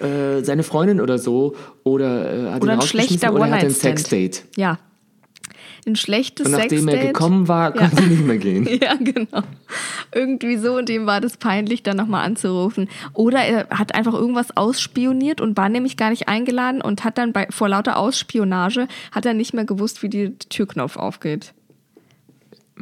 äh, 0.00 0.42
seine 0.42 0.64
Freundin 0.64 1.00
oder 1.00 1.18
so 1.18 1.54
oder 1.84 2.48
äh, 2.48 2.50
hat 2.50 2.62
Oder 2.62 2.74
ihn 2.74 2.80
ein 2.80 2.86
schlechter 2.86 3.32
oder 3.32 3.44
er 3.46 3.50
hatte 3.52 3.66
ein. 3.66 3.70
Sexdate. 3.72 4.42
Ja. 4.56 4.78
Ein 5.86 5.96
schlechtes 5.96 6.46
Und 6.46 6.52
nachdem 6.52 6.88
er 6.88 6.94
Sexdate. 6.94 7.12
gekommen 7.12 7.46
war, 7.48 7.72
konnte 7.72 8.02
er 8.02 8.08
nicht 8.08 8.24
mehr 8.24 8.38
gehen. 8.38 8.66
Ja, 8.82 8.94
genau. 8.94 9.42
Irgendwie 10.14 10.56
so 10.56 10.76
und 10.78 10.88
dem 10.88 11.06
war 11.06 11.20
das 11.20 11.36
peinlich, 11.36 11.82
dann 11.82 11.96
nochmal 11.96 12.24
anzurufen. 12.24 12.88
Oder 13.12 13.40
er 13.40 13.68
hat 13.70 13.94
einfach 13.94 14.14
irgendwas 14.14 14.56
ausspioniert 14.56 15.40
und 15.40 15.56
war 15.56 15.68
nämlich 15.68 15.96
gar 15.96 16.10
nicht 16.10 16.28
eingeladen 16.28 16.80
und 16.80 17.04
hat 17.04 17.18
dann 17.18 17.32
bei, 17.32 17.46
vor 17.50 17.68
lauter 17.68 17.98
Ausspionage, 17.98 18.88
hat 19.12 19.26
er 19.26 19.34
nicht 19.34 19.52
mehr 19.52 19.64
gewusst, 19.64 20.02
wie 20.02 20.08
die 20.08 20.38
Türknopf 20.38 20.96
aufgeht. 20.96 21.52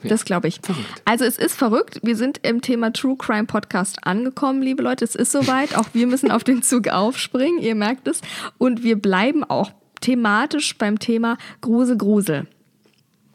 Das 0.04 0.24
glaube 0.24 0.48
ich. 0.48 0.60
Verrückt. 0.62 1.02
Also 1.04 1.24
es 1.24 1.36
ist 1.38 1.54
verrückt. 1.54 2.00
Wir 2.02 2.16
sind 2.16 2.40
im 2.42 2.62
Thema 2.62 2.92
True 2.92 3.16
Crime 3.16 3.44
Podcast 3.44 3.98
angekommen, 4.06 4.62
liebe 4.62 4.82
Leute. 4.82 5.04
Es 5.04 5.14
ist 5.14 5.32
soweit. 5.32 5.76
Auch 5.76 5.86
wir 5.92 6.06
müssen 6.06 6.30
auf 6.30 6.44
den 6.44 6.62
Zug 6.62 6.88
aufspringen. 6.88 7.58
Ihr 7.60 7.74
merkt 7.74 8.08
es. 8.08 8.20
Und 8.58 8.82
wir 8.82 8.96
bleiben 8.96 9.44
auch 9.44 9.70
thematisch 10.00 10.76
beim 10.78 10.98
Thema 10.98 11.36
Grusel, 11.60 11.96
Grusel. 11.98 12.46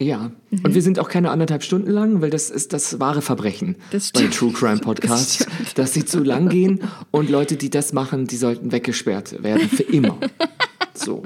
Ja, 0.00 0.30
Mhm. 0.50 0.58
und 0.64 0.74
wir 0.74 0.82
sind 0.82 0.98
auch 1.00 1.08
keine 1.08 1.30
anderthalb 1.30 1.64
Stunden 1.64 1.90
lang, 1.90 2.20
weil 2.20 2.30
das 2.30 2.50
ist 2.50 2.72
das 2.72 3.00
wahre 3.00 3.20
Verbrechen 3.20 3.74
Das 3.90 4.12
bei. 4.12 4.22
True 4.28 4.52
Crime 4.52 4.76
Das 4.76 4.80
Podcasts, 4.80 5.34
stimmt. 5.44 5.76
dass 5.78 5.92
sie 5.94 6.04
zu 6.04 6.22
lang 6.22 6.48
gehen 6.48 6.80
und 7.10 7.28
Leute, 7.30 7.56
die 7.56 7.68
das 7.68 7.92
machen, 7.92 8.26
die 8.26 8.36
sollten 8.36 8.70
weggesperrt 8.70 9.42
werden 9.42 9.68
für 9.68 9.82
immer. 9.82 10.18
so. 10.94 11.22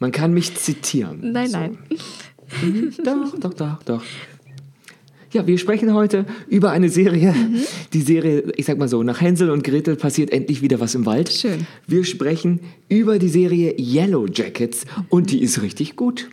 Man 0.00 0.10
kann 0.10 0.34
mich 0.34 0.56
zitieren. 0.56 1.20
Nein, 1.32 1.48
so. 1.50 1.58
nein. 1.58 1.78
Mhm, 2.60 2.92
Doch, 3.04 3.38
doch, 3.38 3.54
doch, 3.54 3.82
doch. 3.84 4.02
Ja, 5.32 5.46
wir 5.46 5.56
sprechen 5.56 5.94
heute 5.94 6.26
über 6.48 6.72
eine 6.72 6.88
Serie. 6.90 7.32
Mhm. 7.32 7.60
Die 7.94 8.02
Serie, 8.02 8.52
ich 8.56 8.66
sag 8.66 8.78
mal 8.78 8.88
so, 8.88 9.02
nach 9.04 9.20
Hänsel 9.20 9.48
und 9.50 9.62
Gretel 9.64 9.94
passiert 9.96 10.30
endlich 10.30 10.60
wieder 10.60 10.78
was 10.80 10.94
im 10.96 11.06
Wald. 11.06 11.30
Schön. 11.32 11.66
Wir 11.86 12.04
sprechen 12.04 12.60
über 12.88 13.18
die 13.20 13.28
Serie 13.28 13.74
Yellow 13.78 14.26
Jackets 14.26 14.84
und 15.08 15.30
die 15.30 15.40
ist 15.40 15.62
richtig 15.62 15.94
gut. 15.96 16.28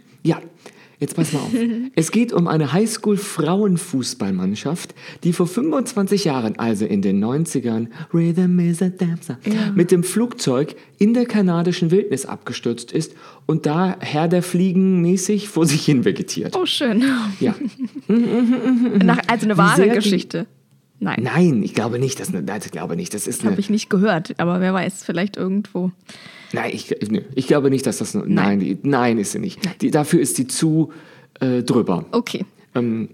Ja, 1.00 1.06
jetzt 1.06 1.15
pass 1.15 1.34
mal 1.34 1.39
auf. 1.39 1.51
es 1.96 2.12
geht 2.12 2.32
um 2.34 2.48
eine 2.48 2.74
Highschool-Frauenfußballmannschaft, 2.74 4.94
die 5.24 5.34
vor 5.34 5.48
25 5.48 6.25
Jahren, 6.25 6.60
also 6.60 6.86
in 6.86 7.01
den 7.01 7.24
90ern, 7.24 7.88
Rhythm 8.13 8.60
is 8.60 8.82
a 8.82 8.89
Dancer, 8.89 9.38
mit 9.75 9.91
dem 9.91 10.03
Flugzeug 10.03 10.75
in 10.98 11.13
der 11.13 11.25
kanadischen 11.25 11.91
Wildnis 11.91 12.25
abgestürzt 12.25 12.91
ist 12.91 13.13
und 13.46 13.65
da 13.65 13.96
Herr 14.00 14.27
der 14.27 14.44
Fliegen 14.44 15.01
mäßig 15.01 15.48
vor 15.50 15.65
sich 15.65 15.86
hin 15.86 16.06
vegetiert. 16.06 16.56
Oh, 16.56 16.65
schön. 16.65 17.03
Ja. 17.39 17.56
Also 19.27 19.46
eine 19.46 19.58
wahre 19.58 19.89
Geschichte. 19.89 20.48
Nein, 21.00 21.22
Nein, 21.24 21.63
ich 21.63 21.74
glaube 21.74 21.98
nicht, 21.98 22.20
dass, 22.20 22.32
nein, 22.32 22.62
ich 22.63 22.72
glaube 22.72 22.96
nicht, 22.96 23.13
das 23.13 23.25
ist 23.25 23.44
habe 23.46 23.60
ich 23.60 23.70
nicht 23.70 23.89
gehört, 23.89 24.34
aber 24.38 24.60
wer 24.60 24.74
weiß, 24.74 25.03
vielleicht 25.03 25.38
irgendwo. 25.38 25.91
Nein, 26.51 26.72
ich, 26.74 26.94
ich 27.36 27.48
glaube 27.48 27.70
nicht, 27.70 27.86
dass 27.86 28.00
das. 28.00 28.15
Nein, 28.15 28.34
nein, 28.34 28.60
die, 28.60 28.77
nein 28.84 29.18
ist 29.18 29.32
sie 29.32 29.39
nicht. 29.39 29.60
Die, 29.82 29.91
dafür 29.91 30.20
ist 30.20 30.36
sie 30.36 30.48
zu 30.48 30.91
äh, 31.39 31.63
drüber. 31.63 32.06
Okay. 32.12 32.46
Ähm, 32.75 33.10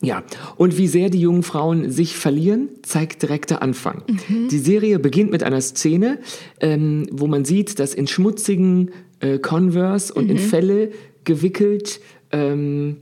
Ja, 0.00 0.22
und 0.56 0.78
wie 0.78 0.86
sehr 0.86 1.10
die 1.10 1.20
jungen 1.20 1.42
Frauen 1.42 1.90
sich 1.90 2.16
verlieren, 2.16 2.68
zeigt 2.82 3.22
direkt 3.22 3.50
der 3.50 3.62
Anfang. 3.62 4.02
Die 4.28 4.58
Serie 4.58 4.98
beginnt 4.98 5.30
mit 5.32 5.42
einer 5.42 5.60
Szene, 5.60 6.18
ähm, 6.60 7.06
wo 7.10 7.26
man 7.26 7.44
sieht, 7.44 7.78
dass 7.78 7.94
in 7.94 8.06
schmutzigen 8.06 8.90
äh, 9.20 9.38
Converse 9.38 10.14
und 10.14 10.30
in 10.30 10.38
Felle 10.38 10.92
gewickelt 11.24 12.00
ähm, 12.30 12.98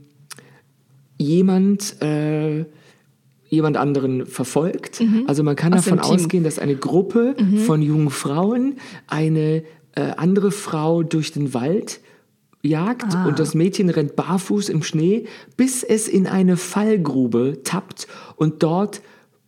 jemand 1.19 2.01
äh, 2.01 2.65
jemand 3.49 3.77
anderen 3.77 4.25
verfolgt. 4.25 5.01
Also 5.27 5.43
man 5.43 5.55
kann 5.55 5.73
Aus 5.73 5.85
davon 5.85 5.99
ausgehen, 5.99 6.43
dass 6.43 6.59
eine 6.59 6.75
Gruppe 6.75 7.35
von 7.65 7.81
jungen 7.81 8.09
Frauen 8.09 8.75
eine 9.07 9.63
äh, 9.95 10.11
andere 10.17 10.51
Frau 10.51 11.03
durch 11.03 11.31
den 11.31 11.53
Wald 11.53 12.01
jagt 12.61 13.15
und 13.25 13.39
das 13.39 13.53
Mädchen 13.53 13.89
rennt 13.89 14.15
barfuß 14.15 14.69
im 14.69 14.83
Schnee, 14.83 15.25
bis 15.55 15.83
es 15.83 16.07
in 16.07 16.27
eine 16.27 16.57
Fallgrube 16.57 17.61
tappt 17.63 18.07
und 18.35 18.63
dort 18.63 19.01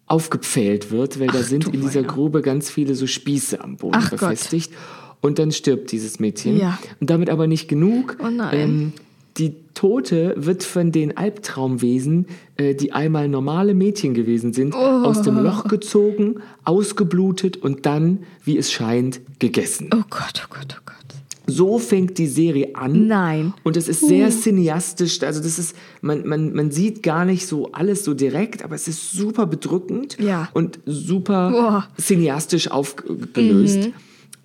aufgepfählt 0.10 0.92
wird, 0.92 1.20
weil 1.20 1.28
da 1.28 1.44
sind 1.44 1.68
in 1.68 1.82
dieser. 1.82 2.04
Grube 2.04 2.42
ganz 2.42 2.70
viele 2.70 2.96
so 2.96 3.06
Spieße 3.06 3.62
am 3.62 3.78
Boden 3.78 3.96
Ach 3.98 4.10
Gott. 4.10 4.20
befestigt. 4.22 4.74
Und 5.22 5.38
dann 5.38 5.52
stirbt 5.52 5.92
dieses 5.92 6.20
Mädchen. 6.20 6.58
Ja. 6.58 6.80
Und 7.00 7.10
damit 7.10 7.30
aber 7.30 7.46
nicht 7.46 7.68
genug. 7.68 8.18
Oh 8.24 8.30
nein. 8.30 8.58
Ähm, 8.58 8.94
die 9.40 9.56
Tote 9.74 10.34
wird 10.38 10.64
von 10.64 10.92
den 10.92 11.16
Albtraumwesen, 11.18 12.28
äh, 12.58 12.76
die 12.76 12.92
einmal 12.92 13.30
normale 13.30 13.74
Mädchen 13.74 14.14
gewesen 14.14 14.52
sind, 14.54 14.76
aus 14.76 15.22
dem 15.22 15.40
Loch 15.42 15.64
gezogen, 15.70 16.42
ausgeblutet 16.66 17.58
und 17.58 17.86
dann, 17.86 18.20
wie 18.44 18.58
es 18.58 18.72
scheint, 18.72 19.22
gegessen. 19.40 19.90
Oh 19.94 20.04
Gott, 20.10 20.44
oh 20.46 20.54
Gott, 20.54 20.76
oh 20.78 20.82
Gott. 20.86 20.96
So 21.48 21.80
fängt 21.80 22.18
die 22.20 22.28
Serie 22.28 22.76
an. 22.76 23.08
Nein. 23.08 23.54
Und 23.64 23.76
es 23.76 23.88
ist 23.88 24.06
sehr 24.08 24.30
cineastisch. 24.30 25.24
Also 25.24 25.42
das 25.42 25.58
ist, 25.58 25.76
man, 26.02 26.28
man, 26.28 26.54
man 26.54 26.70
sieht 26.70 27.02
gar 27.02 27.26
nicht 27.26 27.48
so 27.48 27.72
alles 27.72 28.04
so 28.04 28.14
direkt, 28.14 28.64
aber 28.64 28.76
es 28.76 28.88
ist 28.88 29.12
super 29.14 29.48
bedrückend 29.48 30.18
Ja. 30.20 30.50
und 30.54 30.80
super 30.86 31.50
Boah. 31.52 31.88
cineastisch 32.00 32.70
aufgelöst. 32.70 33.90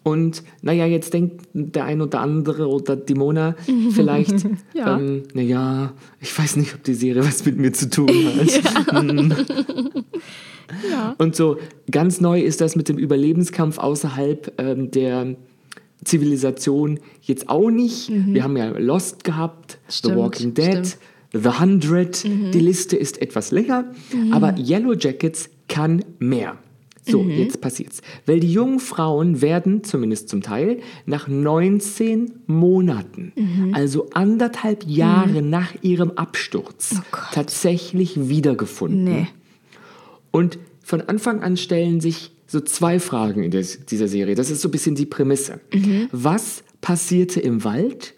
Und 0.04 0.42
naja, 0.62 0.84
jetzt 0.86 1.12
denkt 1.14 1.46
der 1.54 1.86
ein 1.86 2.00
oder 2.02 2.20
andere 2.20 2.68
oder 2.68 2.94
die 2.94 3.14
Mona 3.14 3.56
vielleicht, 3.90 4.46
Ja. 4.74 4.98
ähm, 4.98 5.22
naja, 5.34 5.94
ich 6.20 6.38
weiß 6.38 6.56
nicht, 6.56 6.74
ob 6.74 6.84
die 6.84 6.94
Serie 6.94 7.24
was 7.24 7.44
mit 7.44 7.56
mir 7.58 7.72
zu 7.72 7.88
tun 7.90 8.08
hat. 8.12 9.24
Und 11.18 11.36
so 11.36 11.56
ganz 11.90 12.20
neu 12.20 12.40
ist 12.40 12.60
das 12.60 12.76
mit 12.76 12.88
dem 12.88 12.98
Überlebenskampf 12.98 13.78
außerhalb 13.78 14.52
ähm, 14.58 14.90
der 14.90 15.36
Zivilisation 16.04 17.00
jetzt 17.22 17.48
auch 17.48 17.70
nicht. 17.70 18.10
Wir 18.10 18.44
haben 18.44 18.56
ja 18.56 18.68
Lost 18.78 19.24
gehabt, 19.24 19.78
The 19.88 19.94
Stimmt, 19.96 20.16
Walking 20.16 20.54
Dead, 20.54 20.86
stimmt. 20.86 20.98
The 21.32 21.60
Hundred. 21.60 22.24
Die 22.24 22.60
Liste 22.60 22.96
ist 22.96 23.20
etwas 23.22 23.50
länger, 23.52 23.86
aber 24.30 24.54
Yellow 24.58 24.92
Jackets 24.94 25.48
kann 25.68 26.04
mehr. 26.18 26.58
So, 27.06 27.22
jetzt 27.22 27.60
passiert's. 27.60 28.00
Weil 28.26 28.40
die 28.40 28.52
jungen 28.52 28.80
Frauen 28.80 29.42
werden, 29.42 29.84
zumindest 29.84 30.28
zum 30.28 30.42
Teil, 30.42 30.80
nach 31.06 31.28
19 31.28 32.32
Monaten, 32.46 33.32
also 33.72 34.10
anderthalb 34.10 34.84
Jahre 34.86 35.42
nach 35.42 35.74
ihrem 35.82 36.12
Absturz, 36.12 37.00
tatsächlich 37.32 38.28
wiedergefunden. 38.28 39.04
Nee. 39.04 39.26
Und 40.30 40.58
von 40.82 41.02
Anfang 41.02 41.42
an 41.42 41.56
stellen 41.56 42.00
sich 42.00 42.32
so 42.46 42.60
zwei 42.60 43.00
Fragen 43.00 43.42
in 43.42 43.50
des, 43.50 43.84
dieser 43.86 44.08
Serie. 44.08 44.34
Das 44.34 44.50
ist 44.50 44.60
so 44.60 44.68
ein 44.68 44.72
bisschen 44.72 44.94
die 44.94 45.06
Prämisse. 45.06 45.60
Was 46.12 46.62
passierte 46.80 47.40
im 47.40 47.64
Wald 47.64 48.14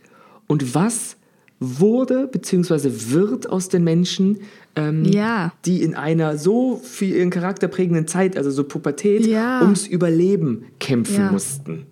und 0.46 0.74
was 0.74 1.15
wurde 1.60 2.26
bzw. 2.26 2.90
wird 3.10 3.48
aus 3.50 3.68
den 3.68 3.84
Menschen, 3.84 4.38
ähm, 4.76 5.04
Ja. 5.04 5.52
die 5.64 5.82
in 5.82 5.94
einer 5.94 6.36
so 6.38 6.76
für 6.82 7.06
ihren 7.06 7.30
Charakter 7.30 7.68
prägenden 7.68 8.06
Zeit, 8.06 8.36
also 8.36 8.50
so 8.50 8.64
Pubertät, 8.64 9.26
Ja. 9.26 9.62
ums 9.62 9.86
Überleben 9.86 10.64
kämpfen 10.80 11.16
Ja. 11.16 11.32
mussten. 11.32 11.86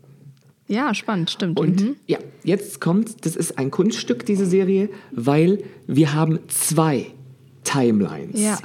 Ja, 0.67 0.95
spannend, 0.95 1.31
stimmt. 1.31 1.59
Und 1.61 1.81
mhm. 1.81 1.97
ja, 2.07 2.19
jetzt 2.43 2.81
kommt, 2.81 3.25
das 3.27 3.37
ist 3.37 3.59
ein 3.59 3.71
Kunststück, 3.71 4.25
diese 4.25 4.47
Serie, 4.47 4.89
weil 5.13 5.63
wir 5.87 6.15
haben 6.15 6.39
zwei 6.49 7.07
Timelines. 7.65 8.41
Ja. 8.41 8.59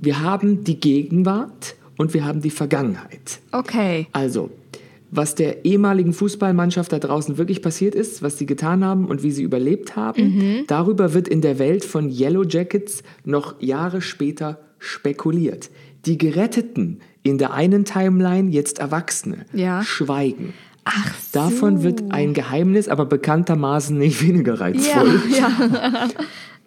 Wir 0.00 0.20
haben 0.20 0.64
die 0.64 0.78
Gegenwart 0.80 1.76
und 1.96 2.12
wir 2.14 2.24
haben 2.24 2.40
die 2.42 2.50
Vergangenheit. 2.50 3.40
Okay. 3.52 4.06
Also, 4.12 4.50
was 5.14 5.34
der 5.34 5.64
ehemaligen 5.66 6.14
Fußballmannschaft 6.14 6.90
da 6.92 6.98
draußen 6.98 7.36
wirklich 7.38 7.60
passiert 7.62 7.94
ist, 7.94 8.22
was 8.22 8.38
sie 8.38 8.46
getan 8.46 8.82
haben 8.84 9.04
und 9.06 9.22
wie 9.22 9.30
sie 9.30 9.42
überlebt 9.42 9.94
haben, 9.94 10.64
darüber 10.66 11.12
wird 11.12 11.28
in 11.28 11.42
der 11.42 11.58
Welt 11.58 11.84
von 11.84 12.10
Yellow 12.10 12.44
Jackets 12.44 13.02
noch 13.24 13.60
Jahre 13.60 14.00
später 14.00 14.58
spekuliert. 14.78 15.70
Die 16.06 16.16
Geretteten 16.18 17.00
in 17.22 17.36
der 17.38 17.52
einen 17.52 17.84
Timeline, 17.84 18.50
jetzt 18.50 18.78
Erwachsene, 18.80 19.44
Ja. 19.52 19.84
schweigen. 19.84 20.54
Ach 20.84 21.14
so. 21.14 21.38
Davon 21.38 21.82
wird 21.84 22.10
ein 22.10 22.32
Geheimnis, 22.34 22.88
aber 22.88 23.04
bekanntermaßen 23.04 23.96
nicht 23.96 24.26
weniger 24.26 24.54
Ja, 24.54 24.60
reizvoll. 24.60 25.20
ja. 25.38 26.08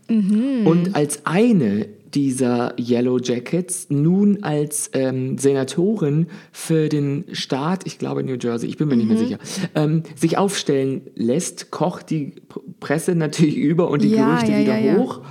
Und 0.65 0.95
als 0.95 1.25
eine 1.25 1.87
dieser 2.15 2.73
Yellow 2.79 3.19
Jackets 3.19 3.87
nun 3.89 4.43
als 4.43 4.89
ähm, 4.93 5.37
Senatorin 5.37 6.27
für 6.51 6.89
den 6.89 7.25
Staat, 7.33 7.85
ich 7.85 7.99
glaube 7.99 8.23
New 8.23 8.37
Jersey, 8.41 8.69
ich 8.69 8.77
bin 8.77 8.87
mir 8.87 8.95
nicht 8.95 9.09
mehr 9.09 9.17
sicher, 9.17 9.37
ähm, 9.75 10.03
sich 10.15 10.37
aufstellen 10.37 11.01
lässt, 11.15 11.71
kocht 11.71 12.09
die 12.09 12.33
Presse 12.79 13.15
natürlich 13.15 13.57
über 13.57 13.89
und 13.89 14.01
die 14.01 14.09
Ja, 14.09 14.35
Gerüchte 14.35 14.51
ja, 14.53 14.59
wieder 14.59 14.77
ja, 14.79 14.97
hoch. 14.97 15.21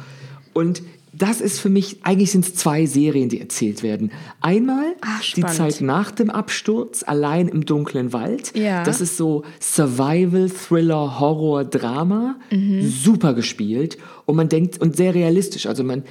Und 0.53 0.83
das 1.17 1.41
ist 1.41 1.61
für 1.61 1.69
mich, 1.69 1.99
eigentlich 2.03 2.33
sind 2.33 2.45
es 2.45 2.55
zwei 2.55 2.87
Serien, 2.87 3.29
die 3.29 3.41
erzählt 3.41 3.83
werden. 3.83 4.11
Einmal 4.41 4.85
Ah, 5.01 5.21
die. 5.37 5.43
Zeit 5.43 5.81
nach 5.81 6.11
dem 6.11 6.29
Absturz, 6.29 7.05
allein 7.05 7.49
im 7.49 7.65
dunklen 7.65 8.13
Wald. 8.13 8.57
Ja. 8.57 8.83
Das 8.85 9.01
ist 9.01 9.17
so 9.17 9.45
Survival, 9.61 10.51
Thriller, 10.51 11.21
Horror, 11.21 11.65
Drama. 11.65 12.37
Mhm. 12.51 12.83
Super 12.89 13.35
gespielt. 13.35 13.97
Und 14.27 14.37
man 14.37 14.49
denkt, 14.49 14.81
und 14.81 14.97
sehr 14.97 15.15
realistisch. 15.15 15.67
Also 15.67 15.85
man, 15.85 16.03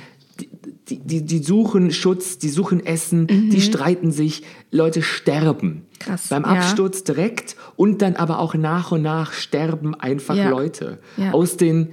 die, 0.90 1.00
die, 1.00 1.22
die, 1.26 1.42
suchen 1.44 1.92
Schutz, 1.92 2.38
die 2.38 2.50
suchen 2.50 2.86
Essen, 2.86 3.28
die 3.28 3.62
streiten 3.62 4.12
sich, 4.12 4.44
Leute 4.72 5.02
sterben. 5.02 5.68
Mhm. 5.70 5.82
Krass, 6.00 6.28
Beim 6.30 6.44
ja. 6.44 6.50
Absturz 6.50 7.04
direkt 7.04 7.56
und 7.78 8.02
dann 8.02 8.16
aber 8.16 8.40
auch 8.40 8.54
nach 8.56 8.92
und 8.92 9.02
nach 9.02 9.32
sterben 9.34 9.96
einfach 9.96 10.36
Ja. 10.36 10.50
Leute. 10.50 11.00
Ja. 11.18 11.32
Aus 11.32 11.56
den 11.58 11.90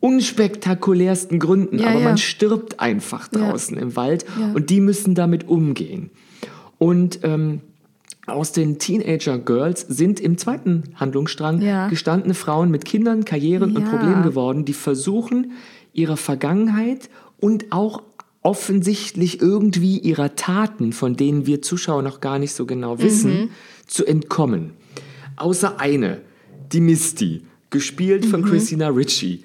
unspektakulärsten 0.00 1.38
Gründen, 1.38 1.78
Ja, 1.78 1.88
aber 1.88 1.98
ja. 2.00 2.04
man 2.04 2.18
stirbt 2.18 2.80
einfach 2.80 3.28
Ja. 3.32 3.50
draußen 3.50 3.76
im 3.76 3.96
Wald 3.96 4.24
Ja. 4.38 4.52
und 4.52 4.70
die 4.70 4.80
müssen 4.80 5.14
damit 5.14 5.48
umgehen. 5.48 6.10
Und 6.78 7.20
ähm, 7.22 7.60
aus 8.26 8.52
den 8.52 8.78
Teenager 8.78 9.38
Girls 9.38 9.82
sind 9.82 10.20
im 10.20 10.38
zweiten 10.38 10.84
Handlungsstrang 10.96 11.60
Ja. 11.62 11.88
gestandene 11.88 12.34
Frauen 12.34 12.70
mit 12.70 12.84
Kindern, 12.84 13.24
Karrieren 13.24 13.76
und 13.76 13.84
Ja. 13.84 13.88
Problemen 13.90 14.22
geworden, 14.22 14.64
die 14.64 14.72
versuchen, 14.72 15.52
ihrer 15.92 16.16
Vergangenheit 16.16 17.08
und 17.38 17.66
auch 17.70 18.02
offensichtlich 18.44 19.40
irgendwie 19.40 19.98
ihrer 19.98 20.36
Taten, 20.36 20.92
von 20.92 21.16
denen 21.16 21.46
wir 21.46 21.62
Zuschauer 21.62 22.02
noch 22.02 22.20
gar 22.20 22.38
nicht 22.38 22.52
so 22.52 22.66
genau 22.66 23.00
wissen, 23.00 23.32
Mhm. 23.32 23.50
zu 23.86 24.04
entkommen. 24.06 24.74
Außer 25.36 25.80
eine, 25.80 26.20
die 26.72 26.80
Misty, 26.80 27.42
gespielt 27.70 28.24
von 28.26 28.44
Christina. 28.44 28.92
Mhm. 28.92 28.98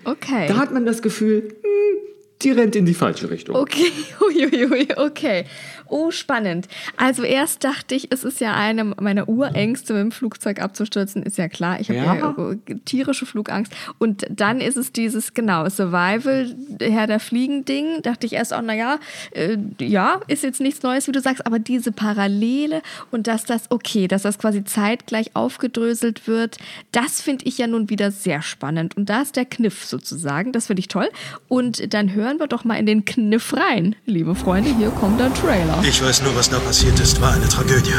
Okay. 0.04 0.48
Da 0.48 0.58
hat 0.58 0.72
man 0.72 0.86
das 0.86 1.02
Gefühl, 1.02 1.48
hm, 1.64 1.98
die 2.44 2.52
rennt 2.52 2.76
in 2.76 2.86
die 2.86 2.94
falsche 2.94 3.32
Richtung. 3.32 3.56
Okay, 3.56 3.88
Uiuiui, 4.22 4.90
okay. 4.98 5.46
Oh, 5.90 6.12
spannend. 6.12 6.68
Also 6.98 7.24
erst 7.24 7.64
dachte 7.64 7.96
ich, 7.96 8.12
es 8.12 8.24
ist 8.24 8.40
ja 8.40 8.54
eine 8.54 8.84
meiner 8.84 9.28
Urängste, 9.28 9.94
mit 9.94 10.02
dem 10.04 10.12
Flugzeug 10.12 10.62
abzustürzen, 10.62 11.24
ist 11.24 11.38
ja 11.38 11.48
klar. 11.48 11.80
Ich 11.80 11.90
habe 11.90 12.00
ja. 12.00 12.16
Ja. 12.16 12.76
tierische 12.86 13.26
Flugangst. 13.26 13.74
Und 13.98 14.26
dann 14.30 14.62
ist 14.62 14.78
es 14.78 14.92
dieses, 14.92 15.34
genau, 15.34 15.68
Survival, 15.70 16.56
Herr 16.80 17.08
der 17.08 17.20
Fliegen-Ding. 17.20 18.02
Dachte 18.04 18.26
ich 18.26 18.34
erst 18.34 18.54
auch, 18.54 18.62
naja, 18.62 19.00
äh, 19.32 19.58
ja, 19.80 20.22
ist 20.28 20.44
jetzt 20.44 20.62
nichts 20.62 20.84
Neues, 20.84 21.08
wie 21.08 21.12
du 21.12 21.22
sagst, 21.22 21.46
aber 21.46 21.60
diese 21.60 21.92
Parallele 21.92 22.82
und 23.12 23.28
dass 23.28 23.46
das, 23.46 23.72
okay, 23.72 24.08
dass 24.08 24.24
das 24.24 24.38
quasi 24.40 24.64
zeitgleich 24.64 25.36
aufgedröselt 25.36 26.28
wird, 26.28 26.58
das 26.92 27.22
finde 27.22 27.46
ich 27.46 27.58
ja 27.58 27.68
nun 27.68 27.90
wieder 27.90 28.12
sehr 28.12 28.42
spannend. 28.42 28.96
Und 28.98 29.10
da 29.10 29.22
ist 29.22 29.36
der 29.36 29.46
Kniff 29.46 29.86
sozusagen. 29.86 30.52
Das 30.52 30.68
finde 30.68 30.82
ich 30.82 30.88
toll. 30.88 31.10
Und 31.48 31.94
dann 31.94 32.14
hören 32.14 32.40
wir 32.40 32.48
doch 32.48 32.64
mal 32.64 32.76
in 32.76 32.86
den 32.86 33.06
Kniff 33.06 33.54
rein. 33.56 33.96
Liebe 34.06 34.36
Freunde, 34.36 34.76
hier 34.76 34.90
kommt 34.92 35.20
der 35.20 35.34
Trailer. 35.34 35.79
Ich 35.82 36.04
weiß 36.04 36.24
nur, 36.24 36.36
was 36.36 36.50
da 36.50 36.60
passiert 36.60 37.00
ist, 37.00 37.22
war 37.22 37.34
eine 37.34 37.48
Tragödie. 37.48 37.94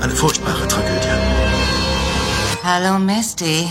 Eine 0.00 0.14
furchtbare 0.14 0.68
Tragödie. 0.68 1.08
Hallo 2.62 2.98
Misty. 2.98 3.68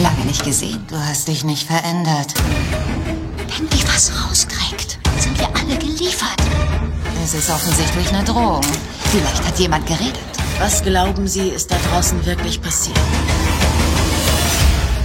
Lange 0.00 0.24
nicht 0.26 0.44
gesehen. 0.44 0.84
Du 0.88 0.96
hast 0.96 1.28
dich 1.28 1.44
nicht 1.44 1.66
verändert. 1.66 2.34
Wenn 3.56 3.68
die 3.68 3.88
was 3.88 4.12
rauskriegt, 4.24 4.98
sind 5.18 5.38
wir 5.38 5.48
alle 5.48 5.78
geliefert. 5.78 6.40
Es 7.24 7.34
ist 7.34 7.50
offensichtlich 7.50 8.08
eine 8.12 8.24
Drohung. 8.24 8.62
Vielleicht 9.10 9.44
hat 9.44 9.58
jemand 9.58 9.86
geredet. 9.86 10.18
Was 10.58 10.82
glauben 10.82 11.28
Sie, 11.28 11.48
ist 11.48 11.70
da 11.70 11.76
draußen 11.90 12.24
wirklich 12.26 12.60
passiert? 12.60 12.98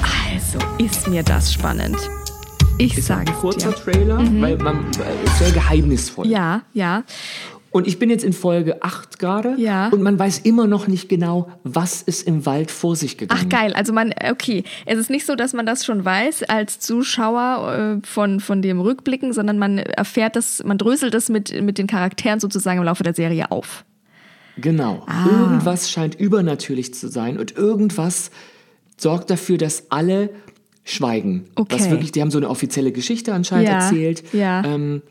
Also 0.02 0.60
ist 0.78 1.08
mir 1.08 1.24
das 1.24 1.54
spannend. 1.54 1.98
Ich 2.82 2.98
ist 2.98 3.12
ein 3.12 3.28
sag's 3.28 3.40
kurzer 3.40 3.70
dir. 3.70 3.76
Trailer, 3.76 4.18
weil 4.42 4.58
man 4.58 4.86
äh, 4.86 5.24
ist 5.26 5.38
sehr 5.38 5.52
geheimnisvoll. 5.52 6.28
Ja, 6.28 6.64
ja. 6.74 7.04
Und 7.70 7.88
ich 7.88 8.00
bin 8.00 8.10
jetzt 8.10 8.24
in 8.24 8.34
Folge 8.34 8.84
8 8.84 9.20
gerade 9.20 9.54
Ja. 9.58 9.90
und 9.90 10.02
man 10.02 10.18
weiß 10.20 10.40
immer 10.40 10.66
noch 10.68 10.88
nicht 10.88 11.08
genau, 11.08 11.50
was 11.64 12.02
ist 12.02 12.28
im 12.28 12.46
Wald 12.46 12.70
vor 12.72 12.96
sich 12.96 13.18
gegangen. 13.18 13.40
Ach 13.46 13.50
geil, 13.50 13.74
also 13.74 13.94
man, 13.94 14.14
okay, 14.30 14.64
es 14.86 14.98
ist 14.98 15.10
nicht 15.10 15.26
so, 15.26 15.36
dass 15.36 15.54
man 15.54 15.66
das 15.66 15.86
schon 15.86 16.04
weiß 16.04 16.44
als 16.44 16.80
Zuschauer 16.80 18.00
äh, 18.02 18.06
von, 18.06 18.40
von 18.40 18.62
dem 18.62 18.82
Rückblicken, 18.82 19.32
sondern 19.32 19.58
man 19.60 19.78
erfährt 19.78 20.36
das, 20.36 20.64
man 20.66 20.78
dröselt 20.78 21.14
es 21.14 21.30
mit, 21.30 21.62
mit 21.62 21.78
den 21.78 21.88
Charakteren 21.88 22.40
sozusagen 22.40 22.80
im 22.80 22.86
Laufe 22.86 23.04
der 23.04 23.14
Serie 23.14 23.52
auf. 23.52 23.86
Genau. 24.58 25.04
Ah. 25.08 25.28
Irgendwas 25.30 25.90
scheint 25.92 26.16
übernatürlich 26.20 26.94
zu 26.94 27.08
sein 27.08 27.38
und 27.40 27.56
irgendwas 27.56 28.32
sorgt 28.98 29.30
dafür, 29.30 29.58
dass 29.58 29.90
alle 29.92 30.30
schweigen. 30.84 31.46
Okay. 31.56 31.76
Was 31.78 31.90
wirklich, 31.90 32.12
die 32.12 32.22
haben 32.22 32.32
so 32.32 32.38
eine 32.38 32.50
offizielle 32.50 32.92
Geschichte 32.92 33.34
anscheinend 33.34 33.68
Ja, 33.70 33.80
erzählt. 33.86 34.24
ja. 34.34 34.64
Ähm, 34.66 35.02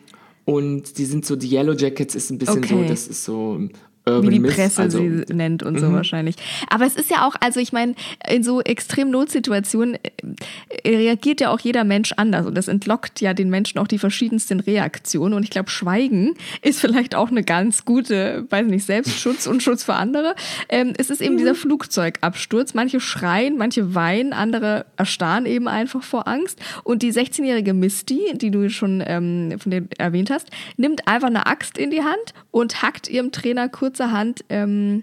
und 0.44 0.98
die 0.98 1.04
sind 1.04 1.24
so, 1.24 1.36
die 1.36 1.48
Yellow 1.52 1.74
Jackets 1.74 2.14
ist 2.14 2.30
ein 2.30 2.38
bisschen 2.38 2.58
Okay. 2.58 2.82
so, 2.82 2.88
das 2.88 3.06
ist 3.06 3.24
so 3.24 3.68
Urban 4.06 4.30
Wie 4.30 4.38
die 4.38 4.40
Presse 4.40 4.82
also, 4.82 4.98
sie 4.98 5.24
nennt 5.34 5.62
und 5.62 5.78
so 5.78 5.92
wahrscheinlich. 5.92 6.36
Aber 6.70 6.86
es 6.86 6.96
ist 6.96 7.10
ja 7.10 7.26
auch, 7.26 7.34
also 7.40 7.60
ich 7.60 7.72
meine, 7.72 7.94
in 8.28 8.42
so 8.42 8.62
extrem 8.62 9.10
Notsituationen 9.10 9.96
äh, 9.96 10.88
reagiert 10.88 11.40
ja 11.40 11.50
auch 11.50 11.60
jeder 11.60 11.84
Mensch 11.84 12.12
anders 12.16 12.46
und 12.46 12.56
das 12.56 12.68
entlockt 12.68 13.20
ja 13.20 13.34
den 13.34 13.50
Menschen 13.50 13.78
auch 13.78 13.86
die 13.86 13.98
verschiedensten 13.98 14.60
Reaktionen 14.60 15.34
und 15.34 15.42
ich 15.42 15.50
glaube, 15.50 15.70
Schweigen 15.70 16.34
ist 16.62 16.80
vielleicht 16.80 17.14
auch 17.14 17.30
eine 17.30 17.42
ganz 17.42 17.84
gute, 17.84 18.46
weiß 18.48 18.66
nicht, 18.68 18.86
Selbstschutz 18.86 19.46
und 19.46 19.62
Schutz 19.62 19.84
für 19.84 19.94
andere. 19.94 20.34
Ähm, 20.70 20.94
es 20.96 21.10
ist 21.10 21.20
eben 21.20 21.36
dieser 21.36 21.54
Flugzeugabsturz. 21.54 22.74
Manche 22.74 23.00
schreien, 23.00 23.58
manche 23.58 23.94
weinen, 23.94 24.32
andere 24.32 24.86
erstarren 24.96 25.44
eben 25.44 25.68
einfach 25.68 26.02
vor 26.02 26.26
Angst 26.26 26.58
und 26.84 27.02
die 27.02 27.12
16-jährige 27.12 27.74
Misty, 27.74 28.32
die 28.34 28.50
du 28.50 28.70
schon 28.70 29.02
ähm, 29.06 29.56
von 29.58 29.70
der 29.70 29.82
erwähnt 29.98 30.30
hast, 30.30 30.48
nimmt 30.78 31.06
einfach 31.06 31.28
eine 31.28 31.46
Axt 31.46 31.76
in 31.76 31.90
die 31.90 32.02
Hand 32.02 32.34
und 32.50 32.82
hackt 32.82 33.08
ihrem 33.08 33.32
Trainer 33.32 33.68
kurzerhand 33.90 34.44
ähm, 34.50 35.02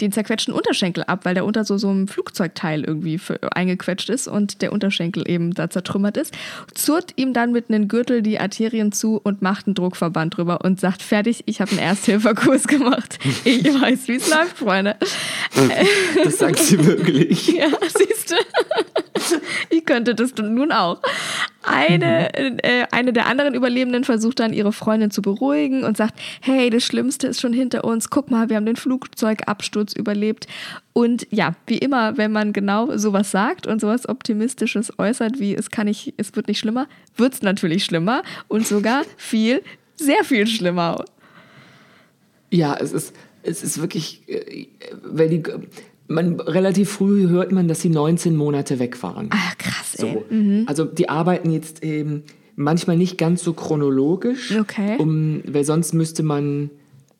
den 0.00 0.12
zerquetschten 0.12 0.54
Unterschenkel 0.54 1.02
ab, 1.02 1.24
weil 1.24 1.34
der 1.34 1.44
unter 1.44 1.64
so, 1.64 1.76
so 1.76 1.88
einem 1.88 2.06
Flugzeugteil 2.06 2.84
irgendwie 2.84 3.18
für, 3.18 3.40
eingequetscht 3.56 4.08
ist 4.10 4.28
und 4.28 4.62
der 4.62 4.72
Unterschenkel 4.72 5.28
eben 5.28 5.54
da 5.54 5.68
zertrümmert 5.70 6.16
ist. 6.16 6.32
Zurrt 6.72 7.14
ihm 7.16 7.32
dann 7.32 7.50
mit 7.50 7.68
einem 7.68 7.88
Gürtel 7.88 8.22
die 8.22 8.38
Arterien 8.38 8.92
zu 8.92 9.20
und 9.20 9.42
macht 9.42 9.66
einen 9.66 9.74
Druckverband 9.74 10.36
drüber 10.36 10.60
und 10.64 10.78
sagt, 10.78 11.02
fertig, 11.02 11.42
ich 11.46 11.60
habe 11.60 11.72
einen 11.72 11.80
Ersthilferkurs 11.80 12.68
gemacht. 12.68 13.18
Ich 13.44 13.64
weiß, 13.64 14.06
wie 14.06 14.16
es 14.16 14.30
läuft, 14.30 14.58
Freunde. 14.58 14.94
Das 16.22 16.38
sagt 16.38 16.60
sie 16.60 16.84
wirklich. 16.84 17.48
Ja, 17.58 17.66
siehst 17.80 18.30
du. 18.30 18.36
Ich 19.70 19.84
könnte 19.84 20.14
das 20.14 20.34
nun 20.36 20.72
auch. 20.72 21.00
Eine, 21.62 22.32
äh, 22.34 22.86
eine 22.92 23.12
der 23.12 23.26
anderen 23.26 23.54
Überlebenden 23.54 24.04
versucht 24.04 24.40
dann, 24.40 24.52
ihre 24.52 24.72
Freundin 24.72 25.10
zu 25.10 25.22
beruhigen 25.22 25.84
und 25.84 25.96
sagt, 25.96 26.18
hey, 26.40 26.70
das 26.70 26.84
Schlimmste 26.84 27.26
ist 27.26 27.40
schon 27.40 27.52
hinter 27.52 27.84
uns. 27.84 28.10
Guck 28.10 28.30
mal, 28.30 28.48
wir 28.48 28.56
haben 28.56 28.66
den 28.66 28.76
Flugzeugabsturz 28.76 29.92
überlebt. 29.92 30.46
Und 30.92 31.26
ja, 31.30 31.54
wie 31.66 31.78
immer, 31.78 32.16
wenn 32.16 32.32
man 32.32 32.52
genau 32.52 32.96
sowas 32.96 33.30
sagt 33.30 33.66
und 33.66 33.80
sowas 33.80 34.08
Optimistisches 34.08 34.98
äußert, 34.98 35.38
wie 35.38 35.54
es 35.54 35.70
kann 35.70 35.86
nicht, 35.86 36.14
es 36.16 36.34
wird 36.34 36.48
nicht 36.48 36.58
schlimmer, 36.58 36.88
wird 37.16 37.34
es 37.34 37.42
natürlich 37.42 37.84
schlimmer 37.84 38.22
und 38.48 38.66
sogar 38.66 39.02
viel, 39.16 39.62
sehr 39.96 40.24
viel 40.24 40.46
schlimmer. 40.46 41.04
Ja, 42.50 42.76
es 42.76 42.92
ist, 42.92 43.14
es 43.42 43.62
ist 43.62 43.80
wirklich, 43.80 44.22
äh, 44.28 44.68
weil 45.02 45.28
die, 45.28 45.42
man, 46.08 46.40
relativ 46.40 46.90
früh 46.90 47.28
hört 47.28 47.52
man, 47.52 47.68
dass 47.68 47.80
sie 47.82 47.90
19 47.90 48.34
Monate 48.36 48.78
weg 48.78 49.02
waren. 49.02 49.28
Ah, 49.30 49.52
krass, 49.58 49.94
ey. 49.98 50.18
So. 50.30 50.64
Also 50.66 50.84
die 50.84 51.08
arbeiten 51.08 51.50
jetzt 51.50 51.82
eben 51.84 52.24
manchmal 52.56 52.96
nicht 52.96 53.18
ganz 53.18 53.42
so 53.44 53.52
chronologisch, 53.52 54.56
Okay. 54.58 54.96
um, 54.98 55.42
weil 55.46 55.64
sonst 55.64 55.94
müsste 55.94 56.22
man, 56.22 56.70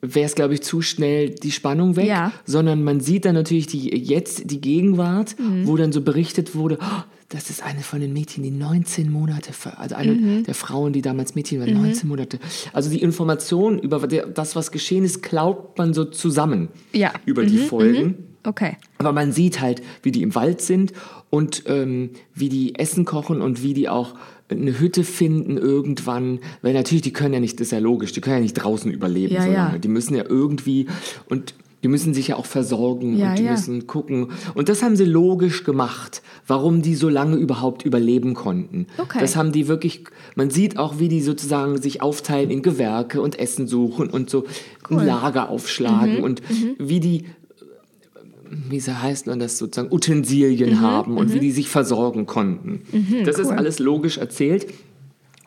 wäre 0.01 0.25
es 0.25 0.35
glaube 0.35 0.53
ich 0.55 0.61
zu 0.61 0.81
schnell 0.81 1.29
die 1.29 1.51
Spannung 1.51 1.95
weg, 1.95 2.07
Ja. 2.07 2.31
sondern 2.45 2.83
man 2.83 2.99
sieht 2.99 3.25
dann 3.25 3.35
natürlich 3.35 3.67
die 3.67 3.89
jetzt 3.97 4.49
die 4.51 4.59
Gegenwart, 4.61 5.35
Mhm. 5.39 5.67
wo 5.67 5.77
dann 5.77 5.91
so 5.91 6.01
berichtet 6.01 6.55
wurde, 6.55 6.77
oh, 6.81 7.03
das 7.29 7.49
ist 7.51 7.63
eine 7.63 7.81
von 7.81 7.99
den 8.01 8.11
Mädchen, 8.11 8.43
die 8.43 8.49
19 8.51 9.11
Monate, 9.11 9.51
also 9.77 9.95
eine 9.95 10.13
Mhm. 10.13 10.43
der 10.45 10.55
Frauen, 10.55 10.93
die 10.93 11.01
damals 11.01 11.35
Mädchen 11.35 11.59
waren, 11.59 11.73
19 11.73 12.09
Monate. 12.09 12.39
Also 12.73 12.89
die 12.89 13.01
Information 13.01 13.77
über 13.77 13.99
das, 14.07 14.55
was 14.55 14.71
geschehen 14.71 15.03
ist, 15.05 15.21
glaubt 15.21 15.77
man 15.77 15.93
so 15.93 16.05
zusammen 16.05 16.69
Ja. 16.91 17.13
über 17.25 17.45
die 17.45 17.59
Folgen. 17.59 18.15
Okay. 18.49 18.77
Aber 18.97 19.11
man 19.13 19.31
sieht 19.31 19.61
halt, 19.61 19.81
wie 20.03 20.11
die 20.11 20.21
im 20.23 20.33
Wald 20.35 20.61
sind 20.61 20.91
und 21.29 21.63
ähm, 21.67 22.09
wie 22.33 22.49
die 22.49 22.75
Essen 22.75 23.05
kochen 23.05 23.41
und 23.41 23.61
wie 23.63 23.73
die 23.73 23.87
auch 23.89 24.15
eine 24.49 24.79
Hütte 24.79 25.03
finden 25.03 25.57
irgendwann. 25.57 26.39
Weil 26.63 26.73
natürlich, 26.73 27.03
die 27.03 27.13
können 27.13 27.35
ja 27.35 27.39
nicht, 27.39 27.59
das 27.59 27.67
ist 27.67 27.71
ja 27.71 27.79
logisch, 27.79 28.11
die 28.13 28.21
können 28.21 28.37
ja 28.37 28.41
nicht 28.41 28.55
draußen 28.55 28.91
überleben 28.91 29.35
Ja, 29.35 29.43
so 29.43 29.51
ja. 29.51 29.65
lange. 29.67 29.79
Die 29.79 29.87
müssen 29.87 30.15
ja 30.15 30.23
irgendwie 30.27 30.87
und 31.29 31.53
die 31.81 31.87
müssen 31.87 32.13
sich 32.13 32.27
ja 32.29 32.35
auch 32.35 32.45
versorgen 32.45 33.15
Ja, 33.15 33.29
und 33.29 33.39
die 33.39 33.43
ja. 33.43 33.51
müssen 33.51 33.87
gucken. 33.87 34.31
Und 34.53 34.67
das 34.67 34.83
haben 34.83 34.97
sie 34.97 35.05
logisch 35.05 35.63
gemacht, 35.63 36.21
warum 36.45 36.81
die 36.81 36.93
so 36.95 37.07
lange 37.07 37.37
überhaupt 37.37 37.85
überleben 37.85 38.33
konnten. 38.33 38.87
Okay. 38.97 39.19
Das 39.21 39.37
haben 39.37 39.53
die 39.53 39.69
wirklich, 39.69 40.03
man 40.35 40.49
sieht 40.49 40.77
auch, 40.77 40.99
wie 40.99 41.07
die 41.07 41.21
sozusagen 41.21 41.81
sich 41.81 42.01
aufteilen 42.01 42.49
in 42.49 42.63
Gewerke 42.63 43.21
und 43.21 43.39
Essen 43.39 43.65
suchen 43.67 44.09
und 44.09 44.29
so 44.29 44.43
ein 44.89 45.05
Lager 45.05 45.43
Mhm. 45.45 45.49
aufschlagen 45.51 46.23
und 46.23 46.41
wie 46.79 46.99
die 46.99 47.25
wie 48.69 48.79
sie 48.79 49.01
heißt 49.01 49.27
man 49.27 49.39
das 49.39 49.57
sozusagen, 49.57 49.93
Utensilien 49.93 50.71
Mhm, 50.71 50.81
haben 50.81 51.17
und 51.17 51.33
wie 51.33 51.39
die 51.39 51.51
sich 51.51 51.69
versorgen 51.69 52.25
konnten. 52.25 52.81
das 53.25 53.37
ist 53.39 53.49
alles 53.51 53.79
logisch 53.79 54.17
erzählt. 54.17 54.67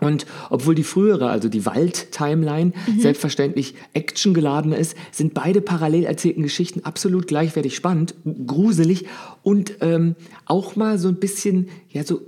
Und 0.01 0.27
obwohl 0.51 0.75
die 0.75 0.83
frühere, 0.83 1.29
also 1.31 1.49
die 1.49 1.65
Wald-Timeline, 1.65 2.73
Mhm. 2.89 3.01
selbstverständlich 3.01 3.75
actiongeladener 3.95 4.77
ist, 4.77 4.97
sind 5.13 5.33
beide 5.33 5.61
parallel 5.61 6.05
erzählten 6.05 6.43
Geschichten 6.43 6.81
absolut 6.85 7.29
gleichwertig 7.29 7.77
spannend, 7.77 8.15
gruselig 8.49 9.07
und 9.45 9.75
ähm, 9.81 10.17
auch 10.45 10.75
mal 10.75 10.99
so 10.99 11.07
ein 11.07 11.17
bisschen, 11.17 11.69
ja, 11.89 12.03
so 12.03 12.21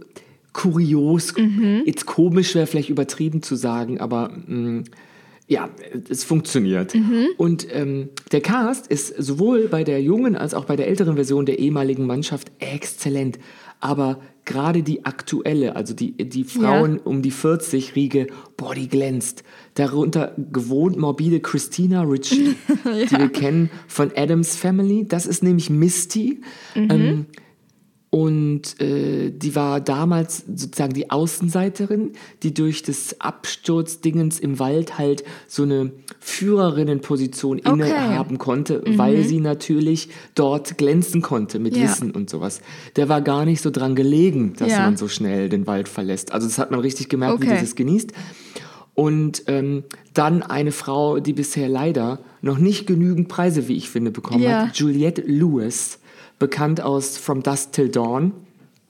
kurios. 0.53 1.37
Mhm. 1.37 1.83
Jetzt 1.85 2.07
komisch 2.07 2.55
wäre 2.55 2.67
vielleicht 2.69 2.91
übertrieben 2.91 3.43
zu 3.43 3.57
sagen, 3.57 3.99
aber 4.01 4.31
mh, 4.47 4.85
ja, 5.47 5.69
es 6.09 6.25
funktioniert. 6.25 6.95
Mhm. 6.95 7.27
Und 7.37 7.67
ähm, 7.71 8.09
der 8.33 8.41
Cast 8.41 8.87
ist 8.87 9.09
sowohl 9.23 9.69
bei 9.69 9.85
der 9.85 10.01
jungen 10.01 10.37
als 10.37 10.55
auch 10.55 10.65
bei 10.65 10.77
der 10.77 10.89
älteren 10.89 11.17
Version 11.17 11.45
der 11.45 11.59
ehemaligen 11.59 12.07
Mannschaft 12.07 12.51
exzellent. 12.61 13.39
Aber 13.81 14.21
gerade 14.47 14.83
die 14.83 15.05
aktuelle, 15.05 15.77
also 15.77 15.93
die, 15.93 16.13
die 16.13 16.45
Frauen 16.45 16.99
um 16.99 17.21
die 17.21 17.31
40 17.31 17.95
Riege, 17.95 18.29
boah, 18.57 18.75
die 18.75 18.89
glänzt. 18.89 19.43
Darunter 19.75 20.35
gewohnt 20.37 20.97
morbide 20.97 21.41
Christina 21.41 22.03
Ritchie, 22.03 22.55
die 22.85 23.19
wir 23.19 23.29
kennen 23.29 23.71
von 23.87 24.13
Adams 24.17 24.57
Family. 24.57 25.07
Das 25.07 25.27
ist 25.27 25.43
nämlich 25.43 25.69
Misty. 25.69 26.41
Ähm, 26.75 27.27
und 28.15 28.81
äh, 28.81 29.33
die 29.33 29.57
war 29.57 29.81
damals 29.81 30.45
sozusagen 30.47 30.93
die 30.93 31.11
Außenseiterin, 31.11 32.13
die 32.45 32.55
durch 32.55 32.85
das 32.85 33.21
Absturzdingens 33.21 34.39
im 34.39 34.61
Wald 34.61 34.99
halt 34.99 35.25
so 35.49 35.65
eine 35.65 35.91
Führerinnenposition 36.21 37.59
Okay. 37.65 37.71
innehaben 37.73 38.39
konnte, 38.39 38.83
weil 38.87 39.25
sie 39.25 39.41
natürlich 39.41 40.11
dort 40.37 40.79
glänzen 40.79 41.23
konnte 41.23 41.59
mit 41.59 41.77
Ja. 41.77 41.83
Wissen 41.83 42.13
und 42.13 42.31
sowas. 42.31 42.61
Der 42.95 43.09
war 43.09 43.21
gar 43.21 43.45
nicht 43.45 43.61
so 43.61 43.71
dran 43.73 43.97
gelegen, 43.97 44.55
dass 44.59 44.71
Ja. 44.71 44.83
man 44.83 44.97
so 44.97 45.09
schnell 45.09 45.49
den 45.49 45.67
Wald 45.67 45.89
verlässt. 45.89 46.33
Also 46.33 46.47
das 46.47 46.59
hat 46.59 46.71
man 46.71 46.79
richtig 46.79 47.09
gemerkt, 47.09 47.41
wie 47.41 47.47
Okay. 47.47 47.57
die 47.57 47.61
das 47.61 47.75
genießt. 47.75 48.13
Und 48.95 49.43
ähm, 49.49 49.83
dann 50.13 50.43
eine 50.45 50.71
Frau, 50.71 51.19
die 51.19 51.33
bisher 51.33 51.69
leider 51.69 52.21
noch 52.43 52.59
nicht 52.59 52.87
genügend 52.87 53.27
Preise, 53.27 53.67
wie 53.67 53.77
ich 53.77 53.91
finde, 53.91 54.13
bekommen 54.13 54.45
Ja. 54.45 54.69
hat, 54.69 54.77
Juliette 54.77 55.23
Lewis, 55.23 55.99
bekannt 56.39 56.81
aus 56.81 57.17
From 57.17 57.43
Dusk 57.43 57.73
Till 57.73 57.89
Dawn 57.89 58.33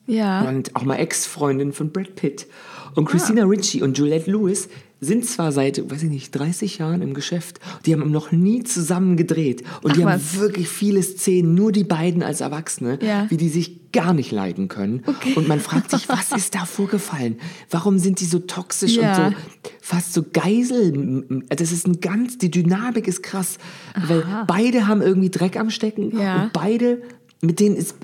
Ja. 0.07 0.43
und 0.49 0.75
auch 0.77 0.83
mal 0.85 0.97
Ex-Freundin 0.97 1.73
von 1.73 1.91
Brad 1.91 2.15
Pitt. 2.17 2.47
Und 2.95 3.07
Christina 3.07 3.45
Ritchie 3.45 3.83
und 3.83 3.99
Juliette 3.99 4.31
Lewis 4.31 4.69
sind 5.01 5.27
zwar 5.27 5.51
seit, 5.53 5.91
weiß 5.91 6.05
ich 6.05 6.09
nicht, 6.11 6.31
30 6.31 6.79
Jahren 6.79 7.03
im 7.03 7.13
Geschäft, 7.13 7.59
die 7.85 7.93
haben 7.93 8.11
noch 8.11 8.31
nie 8.33 8.63
zusammen 8.63 9.17
gedreht 9.17 9.63
und 9.83 9.91
Ach 9.91 9.97
die 9.97 10.05
haben 10.05 10.15
was. 10.15 10.39
wirklich 10.39 10.69
viele 10.69 11.03
Szenen, 11.03 11.55
nur 11.55 11.73
die 11.73 11.85
beiden 11.85 12.23
als 12.23 12.41
Erwachsene, 12.41 12.99
Ja. 13.03 13.27
wie 13.31 13.37
die 13.37 13.49
sich 13.49 13.91
gar 13.93 14.15
nicht 14.15 14.31
leiden 14.31 14.69
können. 14.69 15.03
Und 15.35 15.47
man 15.49 15.61
fragt 15.61 15.91
sich, 15.91 16.09
was 16.09 16.31
ist 16.37 16.55
da 16.55 16.65
vorgefallen? 16.65 17.39
Warum 17.71 17.99
sind 17.99 18.21
die 18.21 18.25
so 18.27 18.39
toxisch 18.39 18.97
Ja. 18.97 19.27
und 19.27 19.33
so 19.35 19.39
fast 19.83 20.15
so 20.15 20.25
Geisel? 20.33 21.25
Das 21.49 21.73
ist 21.73 21.87
ein 21.87 22.01
ganz, 22.01 22.39
die 22.39 22.51
Dynamik 22.51 23.07
ist 23.09 23.23
krass, 23.23 23.59
weil 24.07 24.25
beide 24.47 24.87
haben 24.87 25.03
irgendwie 25.03 25.31
Dreck 25.31 25.57
am 25.59 25.69
Stecken 25.71 26.17
Ja. 26.19 26.45
und 26.45 26.53
beide, 26.53 27.03
mit 27.45 27.61
denen 27.61 27.77
ist, 27.77 27.95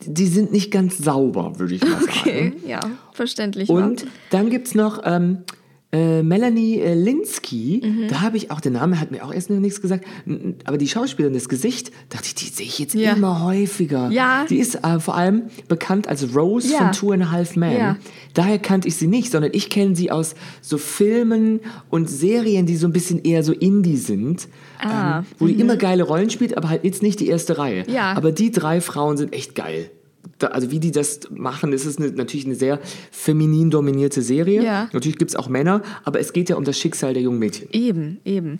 die 0.00 0.26
sind 0.26 0.52
nicht 0.52 0.70
ganz 0.70 0.98
sauber, 0.98 1.58
würde 1.58 1.74
ich 1.74 1.82
mal 1.82 2.00
sagen. 2.00 2.10
Okay, 2.20 2.52
ja, 2.66 2.80
verständlich. 3.12 3.68
Und 3.68 4.04
wa? 4.04 4.08
dann 4.30 4.50
gibt 4.50 4.68
es 4.68 4.74
noch 4.74 5.02
ähm, 5.04 5.38
äh, 5.92 6.22
Melanie 6.22 6.78
äh, 6.78 6.94
Linsky, 6.94 7.82
Mhm. 7.84 8.08
da 8.08 8.20
habe 8.20 8.36
ich 8.36 8.50
auch, 8.52 8.60
der 8.60 8.70
Name 8.70 9.00
hat 9.00 9.10
mir 9.10 9.24
auch 9.24 9.32
erst 9.34 9.50
noch 9.50 9.58
nichts 9.58 9.80
gesagt, 9.80 10.04
aber 10.64 10.78
die 10.78 10.86
Schauspielerin, 10.86 11.34
das 11.34 11.48
Gesicht, 11.48 11.90
dachte 12.10 12.26
ich, 12.26 12.34
die 12.36 12.44
sehe 12.46 12.66
ich 12.66 12.78
jetzt 12.78 12.94
Ja. 12.94 13.14
immer 13.14 13.42
häufiger. 13.44 14.08
Ja. 14.10 14.46
Die 14.48 14.58
ist 14.58 14.76
äh, 14.84 15.00
vor 15.00 15.16
allem 15.16 15.44
bekannt 15.68 16.06
als 16.06 16.34
Rose 16.36 16.72
Ja. 16.72 16.78
von 16.78 16.92
Two 16.92 17.10
and 17.12 17.24
a 17.24 17.30
Half 17.32 17.56
Men. 17.56 17.76
Ja. 17.76 17.96
Daher 18.34 18.58
kannte 18.60 18.86
ich 18.86 18.94
sie 18.96 19.08
nicht, 19.08 19.32
sondern 19.32 19.50
ich 19.52 19.68
kenne 19.68 19.96
sie 19.96 20.12
aus 20.12 20.34
so 20.60 20.78
Filmen 20.78 21.58
und 21.90 22.08
Serien, 22.08 22.66
die 22.66 22.76
so 22.76 22.86
ein 22.86 22.92
bisschen 22.92 23.22
eher 23.24 23.42
so 23.42 23.52
Indie 23.52 23.96
sind, 23.96 24.46
Ah, 24.78 25.18
ähm, 25.18 25.24
wo 25.38 25.46
die 25.46 25.54
immer 25.54 25.76
geile 25.76 26.04
Rollen 26.04 26.30
spielt, 26.30 26.56
aber 26.56 26.68
halt 26.70 26.84
jetzt 26.84 27.02
nicht 27.02 27.18
die 27.20 27.26
erste 27.28 27.58
Reihe. 27.58 27.84
Ja. 27.88 28.12
Aber 28.12 28.30
die 28.32 28.50
drei 28.50 28.80
Frauen 28.80 29.16
sind 29.16 29.32
echt 29.34 29.54
geil. 29.54 29.90
Da, 30.40 30.48
also 30.48 30.70
wie 30.70 30.80
die 30.80 30.90
das 30.90 31.20
machen, 31.30 31.70
das 31.70 31.86
ist 31.86 32.00
eine, 32.00 32.10
natürlich 32.10 32.46
eine 32.46 32.54
sehr 32.54 32.80
feminin 33.12 33.70
dominierte 33.70 34.22
Serie. 34.22 34.62
Ja. 34.62 34.88
Natürlich 34.92 35.18
gibt 35.18 35.30
es 35.30 35.36
auch 35.36 35.48
Männer, 35.48 35.82
aber 36.04 36.18
es 36.18 36.32
geht 36.32 36.48
ja 36.48 36.56
um 36.56 36.64
das 36.64 36.78
Schicksal 36.78 37.14
der 37.14 37.22
jungen 37.22 37.38
Mädchen. 37.38 37.68
Eben, 37.72 38.20
eben. 38.24 38.58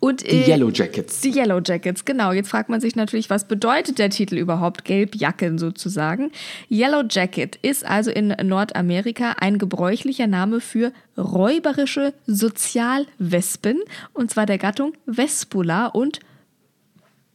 Und, 0.00 0.22
Die 0.22 0.36
äh, 0.36 0.50
Yellow 0.50 0.70
Jackets. 0.70 1.20
Die 1.20 1.30
Yellow 1.30 1.60
Jackets, 1.64 2.04
genau. 2.04 2.32
Jetzt 2.32 2.48
fragt 2.48 2.70
man 2.70 2.80
sich 2.80 2.96
natürlich, 2.96 3.30
was 3.30 3.46
bedeutet 3.46 3.98
der 3.98 4.10
Titel 4.10 4.36
überhaupt? 4.36 4.84
Gelbjacken 4.84 5.58
sozusagen. 5.58 6.30
Yellow 6.70 7.02
Jacket 7.08 7.56
ist 7.62 7.84
also 7.84 8.10
in 8.10 8.28
Nordamerika 8.42 9.36
ein 9.38 9.58
gebräuchlicher 9.58 10.26
Name 10.26 10.60
für 10.60 10.92
räuberische 11.18 12.14
Sozialwespen, 12.26 13.80
und 14.14 14.30
zwar 14.30 14.46
der 14.46 14.58
Gattung 14.58 14.94
Vespula 15.04 15.86
und, 15.86 16.20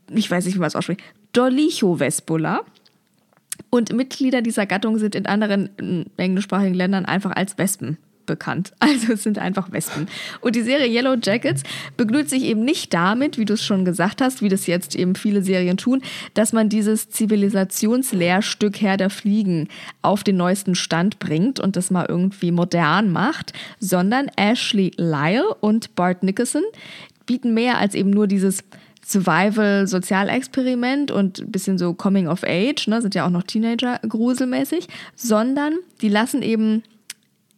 ich 0.10 0.32
weiß 0.32 0.46
nicht, 0.46 0.56
wie 0.56 0.60
man 0.60 0.68
es 0.68 0.76
ausspricht, 0.76 1.02
Dolicho-Vespula. 1.34 2.62
Und 3.70 3.94
Mitglieder 3.94 4.42
dieser 4.42 4.66
Gattung 4.66 4.98
sind 4.98 5.16
in 5.16 5.26
anderen 5.26 5.70
mm, 5.80 6.04
englischsprachigen 6.18 6.76
Ländern 6.76 7.06
einfach 7.06 7.32
als 7.32 7.58
Wespen 7.58 7.98
bekannt. 8.26 8.72
Also 8.80 9.14
es 9.14 9.24
sind 9.24 9.40
einfach 9.40 9.72
Wespen. 9.72 10.08
Und 10.42 10.56
die 10.56 10.62
Serie 10.62 10.88
Yellow 10.88 11.16
Jackets 11.22 11.64
begnügt 11.98 12.30
sich 12.30 12.44
eben 12.44 12.64
nicht 12.64 12.94
damit, 12.94 13.38
wie 13.38 13.46
du 13.46 13.54
es 13.54 13.64
schon 13.64 13.86
gesagt 13.86 14.22
hast, 14.22 14.42
wie 14.42 14.50
das 14.50 14.68
jetzt 14.68 14.96
eben 14.96 15.16
viele 15.16 15.42
Serien 15.42 15.78
tun, 15.78 16.02
dass 16.34 16.54
man 16.54 16.70
dieses 16.70 17.10
Zivilisationslehrstück 17.10 18.82
Herr 18.82 18.98
der 18.98 19.10
Fliegen 19.10 19.68
auf 20.02 20.24
den 20.24 20.38
neuesten 20.38 20.76
Stand 20.76 21.20
bringt 21.20 21.60
und 21.60 21.76
das 21.76 21.92
mal 21.92 22.06
irgendwie 22.08 22.52
modern 22.52 23.12
macht, 23.12 23.54
sondern 23.80 24.28
Ashley 24.36 24.92
Lyle 24.98 25.56
und 25.62 25.96
Bart 25.96 26.24
Nicholson 26.24 26.64
bieten 27.26 27.54
mehr 27.54 27.78
als 27.78 27.96
eben 27.96 28.10
nur 28.10 28.28
dieses 28.28 28.64
Survival-Sozialexperiment 29.06 31.12
und 31.12 31.40
ein 31.40 31.52
bisschen 31.52 31.78
so 31.78 31.94
Coming 31.94 32.28
of 32.28 32.44
Age, 32.44 32.88
ne, 32.88 33.02
sind 33.02 33.16
ja 33.16 33.26
auch 33.26 33.32
noch 33.32 33.44
Teenager 33.44 34.00
gruselmäßig, 34.08 34.88
sondern 35.16 35.74
die 36.02 36.10
lassen 36.10 36.42
eben 36.42 36.84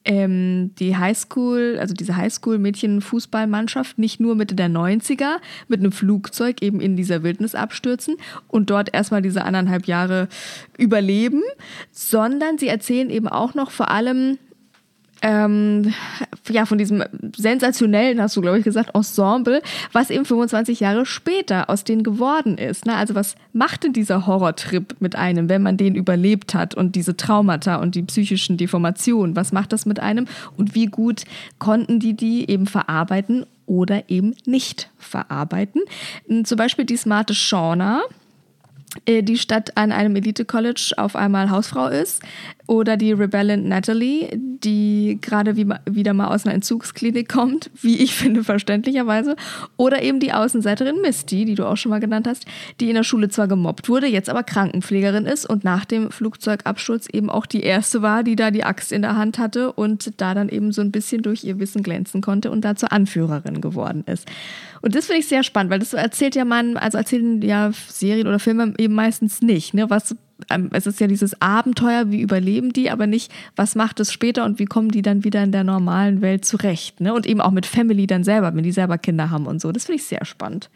ähm, 0.05 0.71
die 0.79 0.95
Highschool, 0.95 1.77
also 1.79 1.93
diese 1.93 2.15
Highschool-Mädchen-Fußballmannschaft 2.15 3.97
nicht 3.97 4.19
nur 4.19 4.36
Mitte 4.36 4.55
der 4.55 4.69
90er 4.69 5.38
mit 5.67 5.79
einem 5.79 5.91
Flugzeug 5.91 6.62
eben 6.62 6.79
in 6.79 6.95
dieser 6.95 7.23
Wildnis 7.23 7.55
abstürzen 7.55 8.15
und 8.47 8.69
dort 8.69 8.93
erstmal 8.93 9.23
diese 9.23 9.43
anderthalb 9.43 9.88
Jahre 9.88 10.29
überleben, 10.77 11.41
sondern 11.91 12.58
sie 12.58 12.67
erzählen 12.67 13.10
eben 13.10 13.27
auch 13.27 13.55
noch 13.55 13.71
vor 13.71 13.89
allem 13.89 14.38
ähm, 15.21 15.93
ja, 16.49 16.65
von 16.65 16.78
diesem 16.78 17.04
sensationellen, 17.36 18.21
hast 18.21 18.36
du, 18.36 18.41
glaube 18.41 18.60
ich, 18.60 18.63
gesagt, 18.63 18.91
Ensemble, 18.93 19.62
was 19.91 20.10
eben 20.10 20.25
25 20.25 20.80
Jahre 20.80 21.06
später 21.06 21.69
aus 21.69 21.84
denen 21.84 22.04
geworden 22.04 22.58
ist. 22.58 22.86
Ne? 22.86 22.95
Also 22.95 23.15
was 23.15 23.36
macht 23.54 23.84
denn 23.84 23.93
dieser 23.93 24.28
Horrortrip 24.28 24.95
mit 24.99 25.15
einem, 25.15 25.49
wenn 25.49 25.62
man 25.62 25.78
den 25.78 25.95
überlebt 25.95 26.54
hat 26.54 26.75
und 26.75 26.95
diese 26.95 27.17
Traumata 27.17 27.78
und 27.78 27.95
die 27.95 28.04
psychischen 28.04 28.58
Deformationen, 28.58 29.36
was 29.36 29.51
macht 29.51 29.73
das 29.73 29.86
mit 29.86 29.99
einem 29.99 30.28
und 30.58 30.75
wie 30.75 30.88
gut 30.88 31.23
konnten 31.60 31.99
die 31.99 32.13
die 32.13 32.49
eben 32.49 32.67
verarbeiten 32.67 33.45
oder 33.65 34.10
eben 34.10 34.36
nicht 34.45 34.89
verarbeiten? 34.97 35.82
Zum 36.43 36.58
Beispiel 36.58 36.86
die 36.86 36.97
smarte 36.97 37.34
Shauna, 37.34 38.01
äh, 39.06 39.23
die 39.23 39.38
statt 39.38 39.71
an 39.75 39.91
einem 39.91 40.15
Elite-College 40.15 40.93
auf 40.97 41.15
einmal 41.15 41.49
Hausfrau 41.49 41.88
ist. 41.88 42.21
Oder 42.67 42.97
die 42.97 43.12
Rebellion 43.12 43.67
Natalie, 43.67 44.30
die 44.34 45.19
gerade 45.21 45.56
wie, 45.56 45.67
wieder 45.89 46.13
mal 46.13 46.28
aus 46.28 46.45
einer 46.45 46.56
Entzugsklinik 46.56 47.30
kommt, 47.30 47.69
wie 47.82 47.97
ich 47.97 48.15
finde, 48.15 48.43
verständlicherweise. 48.43 49.36
Oder 49.78 50.01
eben 50.01 50.19
die 50.19 50.34
Außenseiterin 50.34 51.01
Misty, 51.01 51.45
die 51.45 51.56
du 51.56 51.65
auch 51.65 51.78
schon 51.78 51.91
mal 51.91 51.99
genannt 51.99 52.28
hast, 52.28 52.45
die 52.80 52.89
in 52.89 52.95
der 52.95 53.04
Schule 53.04 53.30
zwar 53.30 53.47
gemobbt 53.47 53.88
wurde, 53.88 54.08
jetzt 54.08 54.30
aber 54.30 54.43
Krankenpflegerin 54.43 55.25
ist 55.25 55.45
und 55.45 55.63
nach 55.63 55.86
dem 55.86 56.10
Flugzeugabsturz 56.10 57.08
eben 57.12 57.30
auch 57.30 57.45
die 57.45 57.62
erste 57.62 58.01
war, 58.01 58.23
die 58.23 58.36
da 58.36 58.49
die 58.49 58.63
Axt 58.63 58.91
in 58.91 59.04
der 59.04 59.15
Hand 59.15 59.38
hatte 59.38 59.71
und 59.71 60.19
da 60.19 60.34
dann 60.34 60.49
eben 60.49 60.71
so 60.71 60.82
ein 60.82 60.91
bisschen 60.91 61.21
durch 61.21 61.43
ihr 61.43 61.60
Wissen 61.60 61.84
glänzen 61.84 62.21
konnte 62.21 62.49
und 62.49 62.65
da 62.65 62.75
zur 62.75 62.91
Anführerin 62.91 63.62
geworden 63.62 64.04
ist. 64.08 64.28
Und 64.82 64.95
das 64.95 65.06
finde 65.06 65.19
ich 65.19 65.28
sehr 65.28 65.43
spannend, 65.43 65.71
weil 65.71 65.80
das 65.80 65.93
erzählt 65.93 66.36
ja 66.36 66.45
man, 66.45 66.78
also 66.78 66.97
erzählen 66.97 67.41
ja 67.41 67.71
Serien 67.88 68.28
oder 68.28 68.39
Filme 68.39 68.73
eben 68.78 68.93
meistens 68.93 69.41
nicht, 69.41 69.73
ne? 69.73 69.89
Was 69.89 70.15
es 70.71 70.85
ist 70.85 70.99
ja 70.99 71.07
dieses 71.07 71.41
Abenteuer, 71.41 72.11
wie 72.11 72.21
überleben 72.21 72.73
die, 72.73 72.89
aber 72.91 73.07
nicht, 73.07 73.31
was 73.55 73.75
macht 73.75 73.99
es 73.99 74.11
später 74.11 74.43
und 74.45 74.59
wie 74.59 74.65
kommen 74.65 74.89
die 74.89 75.01
dann 75.01 75.23
wieder 75.23 75.41
in 75.43 75.51
der 75.51 75.63
normalen 75.63 76.21
Welt 76.21 76.43
zurecht. 76.45 76.99
Ne? 76.99 77.13
Und 77.13 77.25
eben 77.25 77.41
auch 77.41 77.51
mit 77.51 77.65
Family 77.65 78.05
dann 78.07 78.23
selber, 78.23 78.53
wenn 78.53 78.63
die 78.63 78.71
selber 78.73 78.97
Kinder 78.97 79.29
haben 79.29 79.45
und 79.47 79.61
so. 79.61 79.71
Das 79.71 79.85
finde 79.85 80.01
ich 80.01 80.05
sehr 80.07 80.25
spannend. 80.25 80.69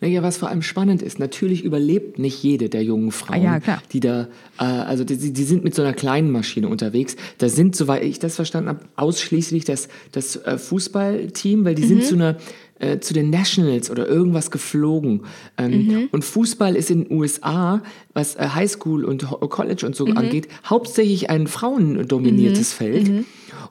Naja, 0.00 0.22
was 0.24 0.36
vor 0.38 0.48
allem 0.48 0.62
spannend 0.62 1.00
ist, 1.00 1.20
natürlich 1.20 1.62
überlebt 1.62 2.18
nicht 2.18 2.42
jede 2.42 2.68
der 2.68 2.82
jungen 2.82 3.12
Frauen, 3.12 3.40
Ah 3.40 3.42
ja, 3.44 3.60
klar. 3.60 3.82
die 3.92 4.00
da, 4.00 4.22
äh, 4.58 4.64
also 4.64 5.04
die, 5.04 5.32
die 5.32 5.44
sind 5.44 5.62
mit 5.62 5.76
so 5.76 5.82
einer 5.82 5.92
kleinen 5.92 6.32
Maschine 6.32 6.68
unterwegs. 6.68 7.14
Da 7.38 7.48
sind, 7.48 7.76
soweit 7.76 8.02
ich 8.02 8.18
das 8.18 8.34
verstanden 8.34 8.68
habe, 8.70 8.80
ausschließlich 8.96 9.64
das, 9.64 9.88
das 10.10 10.36
äh, 10.36 10.58
Fußballteam, 10.58 11.64
weil 11.64 11.76
die 11.76 11.82
Mhm. 11.82 11.86
sind 11.88 12.04
zu 12.04 12.14
einer 12.16 12.36
äh, 12.82 12.98
zu 13.00 13.14
den 13.14 13.30
Nationals 13.30 13.90
oder 13.90 14.06
irgendwas 14.06 14.50
geflogen. 14.50 15.22
Ähm, 15.56 15.86
Mhm. 15.86 16.08
Und 16.12 16.24
Fußball 16.24 16.76
ist 16.76 16.90
in 16.90 17.04
den 17.04 17.16
USA, 17.18 17.82
was 18.12 18.34
äh, 18.34 18.48
Highschool 18.54 19.04
und 19.04 19.30
Ho- 19.30 19.38
College 19.48 19.86
und 19.86 19.96
so 19.96 20.04
Mhm. 20.06 20.16
angeht, 20.18 20.48
hauptsächlich 20.68 21.30
ein 21.30 21.46
frauendominiertes 21.46 22.72
Feld. 22.74 23.08
Mhm. 23.08 23.24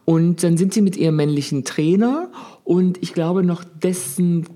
Und 0.06 0.43
dann 0.43 0.58
sind 0.58 0.74
sie 0.74 0.82
mit 0.82 0.97
ihrem 0.97 1.15
männlichen 1.15 1.63
Trainer 1.63 2.32
und 2.63 2.97
ich 3.04 3.13
glaube 3.13 3.43
noch 3.43 3.63
dessen 3.63 4.47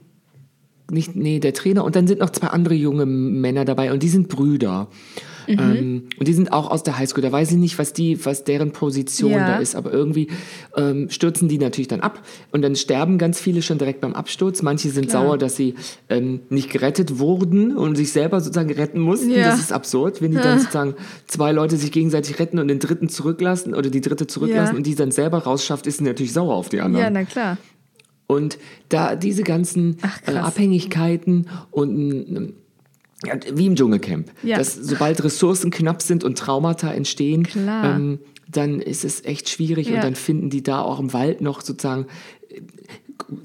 nicht, 0.91 1.15
nee, 1.15 1.39
der 1.39 1.53
Trainer 1.53 1.83
und 1.83 1.95
dann 1.95 2.07
sind 2.07 2.19
noch 2.19 2.29
zwei 2.29 2.47
andere 2.47 2.75
junge 2.75 3.05
Männer 3.05 3.65
dabei 3.65 3.91
und 3.91 4.03
die 4.03 4.09
sind 4.09 4.27
Brüder. 4.29 4.87
Mhm. 5.47 5.59
Ähm, 5.59 6.03
und 6.19 6.27
die 6.27 6.33
sind 6.33 6.51
auch 6.51 6.69
aus 6.71 6.83
der 6.83 6.97
Highschool. 6.97 7.21
Da 7.21 7.31
weiß 7.31 7.51
ich 7.51 7.57
nicht, 7.57 7.77
was 7.79 7.93
die, 7.93 8.23
was 8.25 8.43
deren 8.43 8.71
Position 8.71 9.31
Ja. 9.31 9.47
da 9.47 9.57
ist, 9.57 9.75
aber 9.75 9.91
irgendwie 9.91 10.27
ähm, 10.75 11.09
stürzen 11.09 11.47
die 11.47 11.57
natürlich 11.57 11.87
dann 11.87 12.01
ab 12.01 12.21
und 12.51 12.61
dann 12.61 12.75
sterben 12.75 13.17
ganz 13.17 13.39
viele 13.39 13.61
schon 13.61 13.77
direkt 13.77 14.01
beim 14.01 14.13
Absturz. 14.13 14.61
Manche 14.61 14.89
sind 14.89 15.09
Klar. 15.09 15.23
sauer, 15.23 15.37
dass 15.37 15.55
sie 15.55 15.75
ähm, 16.09 16.41
nicht 16.49 16.69
gerettet 16.69 17.19
wurden 17.19 17.75
und 17.75 17.95
sich 17.95 18.11
selber 18.11 18.39
sozusagen 18.41 18.71
retten 18.71 18.99
mussten. 18.99 19.31
Ja. 19.31 19.49
Das 19.49 19.59
ist 19.59 19.71
absurd, 19.71 20.21
wenn 20.21 20.31
die 20.31 20.37
dann 20.37 20.59
sozusagen 20.59 20.95
zwei 21.27 21.51
Leute 21.51 21.77
sich 21.77 21.91
gegenseitig 21.91 22.39
retten 22.39 22.59
und 22.59 22.67
den 22.67 22.79
dritten 22.79 23.09
zurücklassen 23.09 23.73
oder 23.73 23.89
die 23.89 24.01
dritte 24.01 24.27
zurücklassen 24.27 24.73
Ja. 24.73 24.77
und 24.77 24.85
die 24.87 24.95
dann 24.95 25.11
selber 25.11 25.39
rausschafft, 25.39 25.87
ist 25.87 25.97
sie 25.97 26.03
natürlich 26.03 26.33
sauer 26.33 26.55
auf 26.55 26.69
die 26.69 26.81
anderen. 26.81 27.03
Ja, 27.03 27.09
na 27.09 27.23
klar. 27.23 27.57
Und 28.27 28.57
da 28.89 29.15
diese 29.15 29.43
ganzen 29.43 29.97
Ach, 30.01 30.19
äh. 30.27 30.37
Abhängigkeiten 30.37 31.47
und 31.71 32.25
ja, 32.33 32.41
wie 33.53 33.65
im 33.65 33.75
Dschungelcamp, 33.75 34.31
Ja. 34.43 34.57
dass 34.57 34.75
sobald 34.75 35.23
Ressourcen 35.23 35.71
knapp 35.71 36.01
sind 36.01 36.23
und 36.23 36.37
Traumata 36.37 36.91
entstehen, 36.93 37.47
ähm, 37.55 38.19
dann 38.49 38.79
ist 38.79 39.03
es 39.05 39.23
echt 39.25 39.49
schwierig 39.49 39.87
Ja. 39.89 39.95
und 39.95 40.03
dann 40.03 40.15
finden 40.15 40.49
die 40.49 40.63
da 40.63 40.81
auch 40.81 40.99
im 40.99 41.13
Wald 41.13 41.41
noch 41.41 41.61
sozusagen 41.61 42.05
äh, 42.49 42.61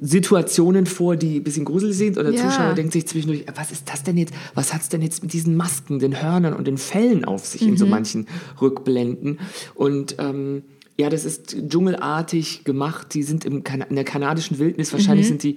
Situationen 0.01 0.87
vor, 0.87 1.17
die 1.17 1.37
ein 1.37 1.45
bisschen 1.45 1.65
gruselig 1.65 1.97
sind 1.97 2.19
oder 2.19 2.31
Ja. 2.31 2.43
Zuschauer 2.49 2.75
denkt 2.75 2.93
sich 2.93 3.07
zwischendurch, 3.07 3.43
"Äh, 3.43 3.53
was 3.55 3.71
ist 3.71 3.89
das 3.89 4.03
denn 4.03 4.17
jetzt, 4.19 4.35
was 4.55 4.75
hat's 4.75 4.89
denn 4.89 5.01
jetzt 5.01 5.23
mit 5.23 5.33
diesen 5.33 5.57
Masken, 5.57 5.99
den 5.99 6.21
Hörnern 6.23 6.55
und 6.55 6.67
den 6.67 6.77
Fellen 6.77 7.25
auf 7.25 7.47
sich 7.47 7.63
in 7.63 7.77
so 7.77 7.85
Mhm. 7.87 7.91
manchen 7.91 8.27
Rückblenden 8.61 9.39
und 9.75 10.17
ähm, 10.19 10.63
ja, 10.99 11.09
das 11.09 11.25
ist 11.25 11.57
dschungelartig 11.71 12.65
gemacht. 12.65 13.15
Die 13.15 13.23
sind 13.23 13.47
im 13.47 13.65
kan 13.65 13.81
in 13.89 13.95
der 13.97 14.05
kanadischen 14.05 14.59
Wildnis. 14.59 14.93
Wahrscheinlich 14.93 15.25
Mhm. 15.27 15.31
sind 15.31 15.43
die, 15.45 15.57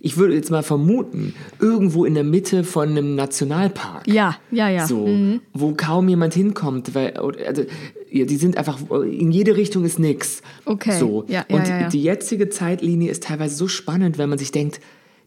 ich 0.00 0.16
würde 0.16 0.34
jetzt 0.34 0.50
mal 0.50 0.62
vermuten, 0.62 1.34
irgendwo 1.60 2.04
in 2.04 2.14
der 2.14 2.24
Mitte 2.24 2.64
von 2.64 2.88
einem 2.90 3.14
Nationalpark. 3.14 4.06
Ja, 4.06 4.36
ja, 4.50 4.68
ja. 4.68 4.86
So, 4.86 5.06
Mhm. 5.06 5.40
wo 5.52 5.72
kaum 5.74 6.08
jemand 6.08 6.34
hinkommt, 6.34 6.94
weil 6.94 7.16
also, 7.16 7.64
die 8.12 8.36
sind 8.36 8.56
einfach 8.56 8.78
in 8.90 9.30
jede 9.32 9.56
Richtung 9.56 9.84
ist 9.84 9.98
nix. 9.98 10.42
Okay, 10.64 10.98
So 10.98 11.24
ja, 11.28 11.44
ja, 11.48 11.56
und 11.56 11.66
ja, 11.68 11.80
ja. 11.82 11.88
die 11.88 12.02
jetzige 12.02 12.48
Zeitlinie 12.48 13.10
ist 13.10 13.24
teilweise 13.24 13.56
so 13.56 13.68
spannend, 13.68 14.18
wenn 14.18 14.28
man 14.28 14.38
sich 14.38 14.52
denkt, 14.52 14.80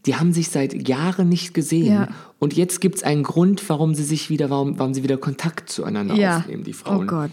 die 0.06 0.14
haben 0.14 0.32
sich 0.32 0.48
seit 0.48 0.88
Jahren 0.88 1.28
nicht 1.28 1.52
gesehen 1.52 1.92
Ja. 1.92 2.08
und 2.38 2.54
jetzt 2.56 2.80
gibt 2.80 2.96
es 2.96 3.02
einen 3.02 3.22
Grund, 3.22 3.62
warum 3.68 3.94
sie 3.94 4.02
sich 4.04 4.30
wieder, 4.30 4.48
warum, 4.48 4.78
warum 4.78 4.94
sie 4.94 5.02
wieder 5.02 5.18
Kontakt 5.18 5.68
zueinander 5.70 6.14
Ja. 6.14 6.38
aufnehmen, 6.38 6.64
die 6.64 6.72
Frauen. 6.72 7.04
Oh 7.04 7.06
Gott. 7.06 7.30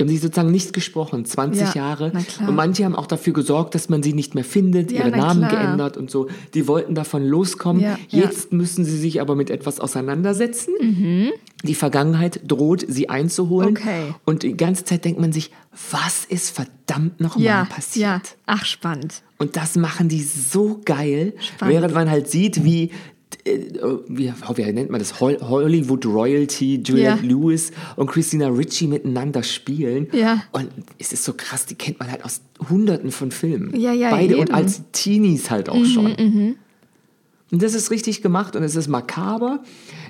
Haben 0.00 0.08
sie 0.08 0.16
sozusagen 0.18 0.50
nicht 0.50 0.72
gesprochen, 0.72 1.24
20 1.24 1.60
Ja, 1.68 1.74
Jahre. 1.74 2.12
Und 2.46 2.54
manche 2.54 2.84
haben 2.84 2.96
auch 2.96 3.06
dafür 3.06 3.32
gesorgt, 3.32 3.74
dass 3.74 3.88
man 3.88 4.02
sie 4.02 4.12
nicht 4.12 4.34
mehr 4.34 4.44
findet, 4.44 4.90
Ja, 4.92 5.00
ihre 5.00 5.10
na 5.10 5.16
Namen 5.18 5.48
klar. 5.48 5.62
geändert 5.64 5.96
und 5.96 6.10
so. 6.10 6.28
Die 6.54 6.66
wollten 6.66 6.94
davon 6.94 7.24
loskommen. 7.26 7.82
Ja. 7.82 7.98
Jetzt 8.08 8.52
müssen 8.52 8.84
sie 8.84 8.96
sich 8.98 9.20
aber 9.20 9.34
mit 9.36 9.50
etwas 9.50 9.80
auseinandersetzen. 9.80 10.74
Die 11.62 11.74
Vergangenheit 11.74 12.40
droht, 12.46 12.84
sie 12.88 13.08
einzuholen. 13.08 13.70
Mhm. 13.70 13.76
Okay. 13.76 14.14
Und 14.24 14.42
die 14.42 14.56
ganze 14.56 14.84
Zeit 14.84 15.04
denkt 15.04 15.20
man 15.20 15.32
sich, 15.32 15.50
was 15.90 16.24
ist 16.24 16.50
verdammt 16.50 17.20
nochmal 17.20 17.44
Ja, 17.44 17.64
passiert? 17.64 18.04
ja. 18.06 18.20
Ach, 18.46 18.64
spannend. 18.64 19.22
Und 19.38 19.56
das 19.56 19.76
machen 19.76 20.08
die 20.08 20.22
so 20.22 20.80
geil, 20.84 21.34
Spannend. 21.38 21.74
während 21.74 21.94
man 21.94 22.10
halt 22.10 22.28
sieht, 22.28 22.64
wie, 22.64 22.90
wie, 23.44 24.32
wie 24.56 24.72
nennt 24.72 24.90
man 24.90 24.98
das, 24.98 25.20
Hol- 25.20 25.40
Hollywood 25.40 26.04
Royalty, 26.06 26.80
Juliette 26.84 27.22
Ja. 27.24 27.28
Lewis 27.28 27.70
und 27.96 28.08
Christina 28.10 28.48
Ricci 28.48 28.86
miteinander 28.86 29.42
spielen. 29.42 30.08
Ja. 30.12 30.42
Und 30.52 30.68
es 30.98 31.12
ist 31.12 31.24
so 31.24 31.32
krass, 31.36 31.66
die 31.66 31.74
kennt 31.74 31.98
man 32.00 32.10
halt 32.10 32.24
aus 32.24 32.40
hunderten 32.68 33.10
von 33.10 33.30
Filmen. 33.30 33.78
Ja, 33.78 33.92
ja, 33.92 34.10
Beide 34.10 34.36
und 34.36 34.42
eben. 34.42 34.52
Mhm, 34.52 34.54
als 34.54 34.82
Teenies 34.92 35.50
halt 35.50 35.68
auch 35.68 35.84
schon. 35.84 36.56
Und 37.52 37.62
das 37.62 37.74
ist 37.74 37.90
richtig 37.90 38.22
gemacht 38.22 38.54
und 38.54 38.62
es 38.62 38.76
ist 38.76 38.86
makaber, 38.86 39.64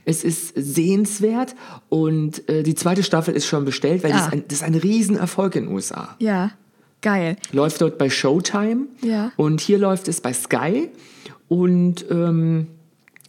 es 0.04 0.24
ist 0.24 0.52
sehenswert 0.56 1.54
und 1.88 2.46
äh, 2.50 2.62
die 2.62 2.74
zweite 2.74 3.02
Staffel 3.02 3.32
ist 3.34 3.46
schon 3.46 3.64
bestellt, 3.64 4.02
weil 4.04 4.12
das, 4.12 4.22
Ah. 4.22 4.26
ist 4.26 4.32
ein, 4.34 4.44
das 4.48 4.58
ist 4.58 4.62
ein 4.62 4.74
Riesenerfolg 4.74 5.56
in 5.56 5.64
den 5.64 5.72
USA 5.74 6.16
Ja, 6.18 6.50
geil. 7.00 7.36
läuft 7.52 7.80
dort 7.80 7.96
bei 7.96 8.10
Showtime 8.10 8.88
Ja. 9.02 9.32
und 9.36 9.62
hier 9.62 9.78
läuft 9.78 10.06
es 10.08 10.20
bei 10.20 10.34
Sky 10.34 10.90
und 11.48 12.04
ähm, 12.10 12.66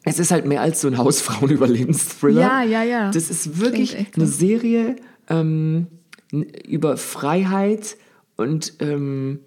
es 0.03 0.19
ist 0.19 0.31
halt 0.31 0.45
mehr 0.45 0.61
als 0.61 0.81
so 0.81 0.87
ein 0.87 0.97
Hausfrauenüberlebensthriller. 0.97 2.41
Ja, 2.41 2.63
ja, 2.63 2.83
ja. 2.83 3.11
Das 3.11 3.29
ist 3.29 3.59
wirklich 3.59 3.97
echt 3.97 4.15
eine. 4.15 4.25
Serie 4.27 4.95
ähm, 5.29 5.87
über 6.31 6.97
Freiheit 6.97 7.97
und 8.37 8.73
ähm, 8.79 9.39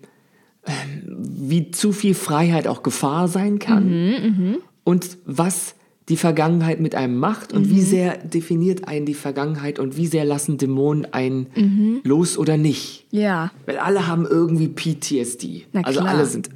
ähm, 0.66 1.02
wie 1.18 1.70
zu 1.70 1.92
viel 1.92 2.14
Freiheit 2.14 2.66
auch 2.68 2.82
Gefahr 2.82 3.28
sein 3.28 3.58
kann 3.58 3.88
Mhm, 3.88 4.56
und 4.84 5.18
was 5.26 5.74
die 6.10 6.16
Vergangenheit 6.18 6.80
mit 6.80 6.94
einem 6.94 7.16
macht 7.18 7.52
und 7.54 7.66
Mhm. 7.66 7.70
wie 7.70 7.80
sehr 7.80 8.18
definiert 8.18 8.86
einen 8.86 9.06
die 9.06 9.14
Vergangenheit 9.14 9.78
und 9.78 9.96
wie 9.96 10.06
sehr 10.06 10.24
lassen 10.26 10.58
Dämonen 10.58 11.06
einen 11.14 11.46
Mhm. 11.56 12.00
los 12.04 12.36
oder 12.36 12.58
nicht. 12.58 13.06
Ja. 13.10 13.50
Weil 13.64 13.78
alle 13.78 14.06
haben 14.06 14.26
irgendwie 14.26 14.68
PTSD. 14.68 15.64
Na 15.72 15.80
also 15.80 16.00
klar. 16.00 16.14
alle 16.14 16.26
sind. 16.26 16.50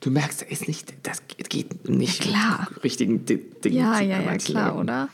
Du 0.00 0.10
merkst, 0.10 0.42
da 0.42 0.46
ist 0.46 0.66
nicht, 0.68 0.94
das 1.02 1.22
geht 1.48 1.88
nicht 1.88 2.22
klar. 2.22 2.68
mit 2.74 2.84
richtigen 2.84 3.24
Di- 3.24 3.36
Dingen. 3.64 3.76
Ja, 3.76 4.00
ja, 4.00 4.20
ja, 4.20 4.36
klar, 4.36 4.78
oder? 4.78 5.08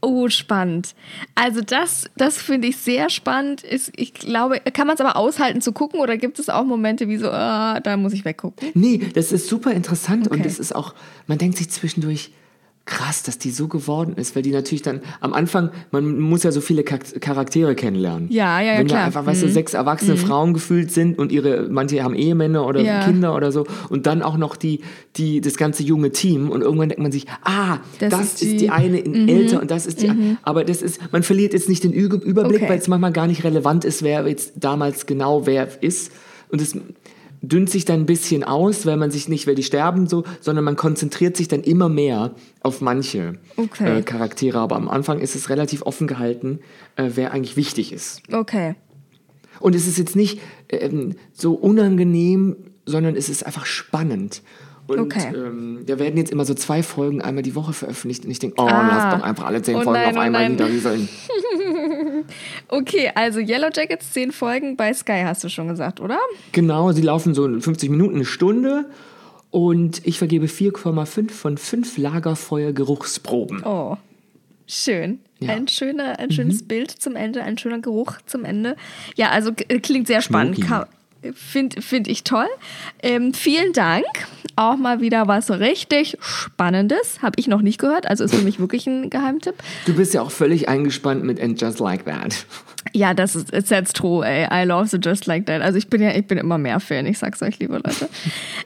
Oh, 0.00 0.28
spannend. 0.28 0.94
Also 1.34 1.60
das, 1.60 2.08
das 2.16 2.38
finde 2.40 2.68
ich 2.68 2.76
sehr 2.76 3.10
spannend. 3.10 3.64
Ist, 3.64 3.90
ich 3.96 4.14
glaube, 4.14 4.60
kann 4.72 4.86
man 4.86 4.94
es 4.94 5.00
aber 5.00 5.16
aushalten 5.16 5.60
zu 5.60 5.72
gucken 5.72 5.98
oder 6.00 6.16
gibt 6.16 6.38
es 6.38 6.48
auch 6.48 6.62
Momente 6.64 7.08
wie 7.08 7.16
so, 7.16 7.30
ah, 7.32 7.80
da 7.80 7.96
muss 7.96 8.12
ich 8.12 8.24
weggucken? 8.24 8.68
Nee, 8.74 8.98
das 9.14 9.32
ist 9.32 9.48
super 9.48 9.72
interessant 9.72 10.28
und 10.28 10.38
Okay. 10.38 10.46
es 10.46 10.60
ist 10.60 10.72
auch, 10.74 10.94
man 11.26 11.38
denkt 11.38 11.58
sich 11.58 11.68
zwischendurch, 11.70 12.30
krass, 12.88 13.22
dass 13.22 13.36
die 13.38 13.50
so 13.50 13.68
geworden 13.68 14.14
ist, 14.16 14.34
weil 14.34 14.42
die 14.42 14.50
natürlich 14.50 14.80
dann 14.82 15.02
am 15.20 15.34
Anfang, 15.34 15.70
man 15.90 16.18
muss 16.18 16.42
ja 16.42 16.52
so 16.52 16.60
viele 16.62 16.82
Char- 16.82 16.98
Charaktere 17.20 17.74
kennenlernen. 17.74 18.28
Ja, 18.30 18.60
ja, 18.60 18.72
ja, 18.72 18.78
Wenn 18.78 18.86
klar. 18.86 19.00
Mhm. 19.00 19.02
da 19.02 19.06
einfach, 19.06 19.26
weißt 19.26 19.42
du, 19.42 19.48
sechs 19.50 19.74
erwachsene 19.74 20.16
Frauen 20.16 20.54
gefühlt 20.54 20.90
sind 20.90 21.18
und 21.18 21.30
ihre, 21.30 21.68
manche 21.70 22.02
haben 22.02 22.14
Ehemänner 22.14 22.66
oder 22.66 22.80
Ja. 22.80 23.04
Kinder 23.04 23.34
oder 23.36 23.52
so 23.52 23.66
und 23.90 24.06
dann 24.06 24.22
auch 24.22 24.38
noch 24.38 24.56
die, 24.56 24.80
die, 25.16 25.40
das 25.40 25.56
ganze 25.58 25.82
junge 25.82 26.12
Team 26.12 26.48
und 26.50 26.62
irgendwann 26.62 26.88
denkt 26.88 27.02
man 27.02 27.12
sich, 27.12 27.26
ah, 27.44 27.78
Das 27.98 28.10
das, 28.10 28.20
ist 28.20 28.42
ist, 28.42 28.52
die, 28.52 28.56
die- 28.56 28.66
Mhm. 28.68 28.72
eine 28.72 28.98
in 28.98 29.28
älter 29.28 29.60
und 29.60 29.70
das 29.70 29.86
ist 29.86 30.00
die, 30.02 30.36
aber 30.42 30.64
das 30.64 30.80
ist, 30.82 31.00
man 31.12 31.22
verliert 31.22 31.52
jetzt 31.52 31.68
nicht 31.68 31.84
den 31.84 31.92
Überblick, 31.92 32.62
Okay. 32.62 32.68
weil 32.70 32.78
es 32.78 32.88
manchmal 32.88 33.12
gar 33.12 33.26
nicht 33.26 33.44
relevant 33.44 33.84
ist, 33.84 34.02
wer 34.02 34.26
jetzt 34.26 34.52
damals 34.56 35.06
genau 35.06 35.46
wer 35.46 35.68
ist 35.82 36.10
und 36.50 36.62
es 36.62 36.74
dünnt 37.42 37.70
sich 37.70 37.84
dann 37.84 38.00
ein 38.00 38.06
bisschen 38.06 38.44
aus, 38.44 38.86
weil 38.86 38.96
man 38.96 39.10
sich 39.10 39.28
nicht, 39.28 39.46
weil 39.46 39.54
die 39.54 39.62
sterben 39.62 40.06
so, 40.06 40.24
sondern 40.40 40.64
man 40.64 40.76
konzentriert 40.76 41.36
sich 41.36 41.48
dann 41.48 41.62
immer 41.62 41.88
mehr 41.88 42.34
auf 42.62 42.80
manche 42.80 43.38
Okay. 43.56 43.98
äh, 43.98 44.02
Charaktere. 44.02 44.58
Aber 44.58 44.76
am 44.76 44.88
Anfang 44.88 45.20
ist 45.20 45.34
es 45.34 45.48
relativ 45.48 45.82
offen 45.82 46.06
gehalten, 46.06 46.60
äh, 46.96 47.10
wer 47.14 47.32
eigentlich 47.32 47.56
wichtig 47.56 47.92
ist. 47.92 48.22
Okay. 48.32 48.74
Und 49.60 49.74
es 49.74 49.86
ist 49.86 49.98
jetzt 49.98 50.16
nicht 50.16 50.40
ähm, 50.68 51.14
so 51.32 51.54
unangenehm, 51.54 52.56
sondern 52.86 53.16
es 53.16 53.28
ist 53.28 53.44
einfach 53.44 53.66
spannend. 53.66 54.42
Und 54.88 55.00
Okay. 55.00 55.32
ähm, 55.34 55.80
da 55.86 55.98
werden 55.98 56.16
jetzt 56.16 56.32
immer 56.32 56.44
so 56.44 56.54
zwei 56.54 56.82
Folgen 56.82 57.20
einmal 57.22 57.42
die 57.42 57.54
Woche 57.54 57.72
veröffentlicht. 57.74 58.24
Und 58.24 58.30
ich 58.30 58.38
denke, 58.40 58.56
oh, 58.58 58.66
Ah. 58.66 58.88
lass 58.90 59.14
doch 59.18 59.22
einfach 59.24 59.44
alle 59.46 59.62
zehn 59.62 59.76
Oh 59.76 59.82
Folgen 59.82 60.00
nein, 60.00 60.10
auf 60.10 60.16
oh 60.16 60.20
einmal 60.20 60.42
nein. 60.42 60.52
niederrieseln. 60.52 61.08
Okay, 62.68 63.10
also 63.14 63.38
Yellow 63.40 63.68
Jackets, 63.74 64.12
zehn 64.12 64.32
Folgen 64.32 64.76
bei 64.76 64.92
Sky 64.92 65.22
hast 65.24 65.44
du 65.44 65.48
schon 65.48 65.68
gesagt, 65.68 66.00
oder? 66.00 66.18
Genau, 66.52 66.92
sie 66.92 67.02
laufen 67.02 67.32
so 67.34 67.46
in 67.46 67.60
50 67.62 67.90
Minuten, 67.90 68.16
eine 68.16 68.24
Stunde. 68.24 68.86
Und 69.50 70.06
ich 70.06 70.18
vergebe 70.18 70.46
4,5 70.46 71.30
von 71.30 71.56
5 71.56 71.96
Lagerfeuer-Geruchsproben. 71.96 73.62
Oh, 73.64 73.96
schön. 74.66 75.20
Ja. 75.40 75.54
Ein, 75.54 75.68
schöner, 75.68 76.18
ein 76.18 76.30
schönes 76.32 76.66
Bild 76.66 76.90
zum 76.90 77.16
Ende, 77.16 77.42
ein 77.44 77.56
schöner 77.56 77.78
Geruch 77.78 78.14
zum 78.26 78.44
Ende. 78.44 78.76
Ja, 79.16 79.30
also 79.30 79.52
k- 79.54 79.78
klingt 79.78 80.06
sehr 80.06 80.20
spannend. 80.20 80.58
Finde 81.34 81.80
find 81.82 82.06
ich 82.08 82.24
toll. 82.24 82.46
Ähm, 83.02 83.32
vielen 83.32 83.72
Dank. 83.72 84.04
Auch 84.58 84.76
mal 84.76 85.00
wieder 85.00 85.28
was 85.28 85.52
richtig 85.52 86.18
Spannendes. 86.20 87.22
Habe 87.22 87.34
ich 87.36 87.46
noch 87.46 87.62
nicht 87.62 87.78
gehört. 87.78 88.08
Also 88.08 88.24
ist 88.24 88.34
für 88.34 88.42
mich 88.42 88.58
wirklich 88.58 88.88
ein 88.88 89.08
Geheimtipp. 89.08 89.54
Du 89.86 89.94
bist 89.94 90.14
ja 90.14 90.22
auch 90.22 90.32
völlig 90.32 90.68
eingespannt 90.68 91.22
mit 91.22 91.40
And 91.40 91.60
Just 91.60 91.78
Like 91.78 92.06
That. 92.06 92.44
Ja, 92.94 93.14
das 93.14 93.36
ist 93.36 93.52
it's 93.52 93.68
that's 93.68 93.92
true, 93.92 94.24
ey. 94.24 94.46
I 94.50 94.66
love 94.66 94.88
the 94.88 94.98
just 94.98 95.26
like 95.26 95.46
that. 95.46 95.62
Also 95.62 95.78
ich 95.78 95.88
bin 95.88 96.02
ja, 96.02 96.14
ich 96.14 96.26
bin 96.26 96.38
immer 96.38 96.58
mehr 96.58 96.80
Fan, 96.80 97.06
ich 97.06 97.18
sag's 97.18 97.42
euch, 97.42 97.58
liebe 97.58 97.74
Leute. 97.74 98.08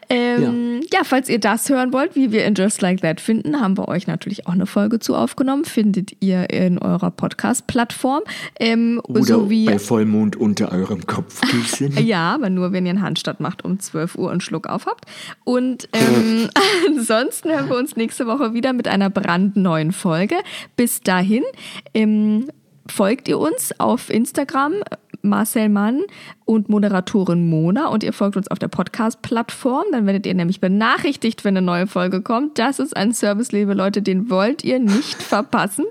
Ähm, 0.08 0.82
ja. 0.92 1.04
falls 1.04 1.30
ihr 1.30 1.40
das 1.40 1.70
hören 1.70 1.94
wollt, 1.94 2.14
wie 2.14 2.32
wir 2.32 2.44
in 2.44 2.52
Just 2.52 2.82
Like 2.82 3.00
That 3.00 3.18
finden, 3.18 3.60
haben 3.60 3.78
wir 3.78 3.88
euch 3.88 4.06
natürlich 4.06 4.46
auch 4.46 4.52
eine 4.52 4.66
Folge 4.66 4.98
zu 4.98 5.14
aufgenommen. 5.14 5.64
Findet 5.64 6.12
ihr 6.20 6.50
in 6.50 6.78
eurer 6.78 7.10
Podcast-Plattform. 7.10 8.20
Ähm, 8.60 9.00
Oder 9.04 9.22
sowie 9.22 9.64
bei 9.64 9.78
Vollmond 9.78 10.36
unter 10.36 10.70
eurem 10.70 11.06
Kopfkissen. 11.06 11.96
ja, 12.06 12.34
aber 12.34 12.50
nur, 12.50 12.72
wenn 12.72 12.84
ihr 12.84 12.90
einen 12.90 13.00
Handstand 13.00 13.40
macht 13.40 13.64
um 13.64 13.80
12 13.80 14.16
Uhr 14.16 14.30
und 14.30 14.42
Schluck 14.42 14.66
auf 14.66 14.84
habt. 14.84 15.06
Und 15.44 15.88
ähm, 15.94 16.50
ansonsten 16.88 17.50
hören 17.50 17.70
wir 17.70 17.78
uns 17.78 17.96
nächste 17.96 18.26
Woche 18.26 18.52
wieder 18.52 18.74
mit 18.74 18.88
einer 18.88 19.08
brandneuen 19.08 19.92
Folge. 19.92 20.36
Bis 20.76 21.00
dahin 21.00 21.42
ähm, 21.94 22.48
folgt 22.86 23.28
ihr 23.28 23.38
uns 23.38 23.78
auf 23.78 24.10
Instagram, 24.10 24.74
Marcel 25.22 25.68
Mann 25.68 26.02
und 26.44 26.68
Moderatorin 26.68 27.48
Mona 27.48 27.88
und 27.88 28.02
ihr 28.02 28.12
folgt 28.12 28.36
uns 28.36 28.48
auf 28.48 28.58
der 28.58 28.68
Podcast-Plattform. 28.68 29.84
Dann 29.92 30.06
werdet 30.06 30.26
ihr 30.26 30.34
nämlich 30.34 30.60
benachrichtigt, 30.60 31.44
wenn 31.44 31.56
eine 31.56 31.64
neue 31.64 31.86
Folge 31.86 32.22
kommt. 32.22 32.58
Das 32.58 32.78
ist 32.78 32.96
ein 32.96 33.12
Service, 33.12 33.52
liebe 33.52 33.74
Leute, 33.74 34.02
den 34.02 34.30
wollt 34.30 34.64
ihr 34.64 34.80
nicht 34.80 35.22
verpassen. 35.22 35.84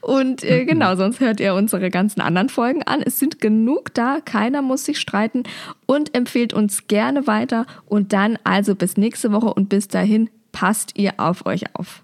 Und 0.00 0.42
äh, 0.42 0.64
genau, 0.64 0.96
sonst 0.96 1.20
hört 1.20 1.40
ihr 1.40 1.54
unsere 1.54 1.90
ganzen 1.90 2.20
anderen 2.20 2.48
Folgen 2.48 2.82
an. 2.82 3.02
Es 3.02 3.18
sind 3.18 3.40
genug 3.40 3.92
da, 3.94 4.18
keiner 4.24 4.62
muss 4.62 4.84
sich 4.84 4.98
streiten 4.98 5.42
und 5.86 6.14
empfehlt 6.14 6.54
uns 6.54 6.86
gerne 6.86 7.26
weiter. 7.26 7.66
Und 7.86 8.12
dann 8.12 8.38
also 8.44 8.74
bis 8.74 8.96
nächste 8.96 9.32
Woche 9.32 9.52
und 9.52 9.68
bis 9.68 9.88
dahin 9.88 10.30
passt 10.52 10.98
ihr 10.98 11.14
auf 11.18 11.46
euch 11.46 11.74
auf. 11.74 12.02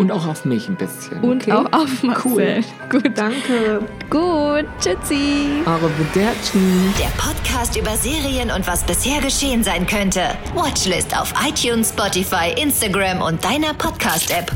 Und 0.00 0.10
auch 0.12 0.26
auf 0.26 0.46
mich 0.46 0.66
ein 0.66 0.76
bisschen. 0.76 1.20
Und 1.20 1.42
okay? 1.42 1.52
auch 1.52 1.70
auf 1.72 2.02
Marcel. 2.02 2.64
Cool. 2.90 3.00
Gut. 3.02 3.18
Danke. 3.18 3.86
Gut, 4.08 4.64
tschüssi. 4.80 5.62
Eure 5.66 5.90
Bedertchen. 5.90 6.94
Der 6.98 7.10
Podcast 7.22 7.76
über 7.76 7.94
Serien 7.98 8.50
und 8.50 8.66
was 8.66 8.82
bisher 8.82 9.20
geschehen 9.20 9.62
sein 9.62 9.86
könnte. 9.86 10.22
Watchlist 10.54 11.14
auf 11.14 11.34
iTunes, 11.46 11.90
Spotify, 11.90 12.54
Instagram 12.56 13.20
und 13.20 13.44
deiner 13.44 13.74
Podcast-App. 13.74 14.50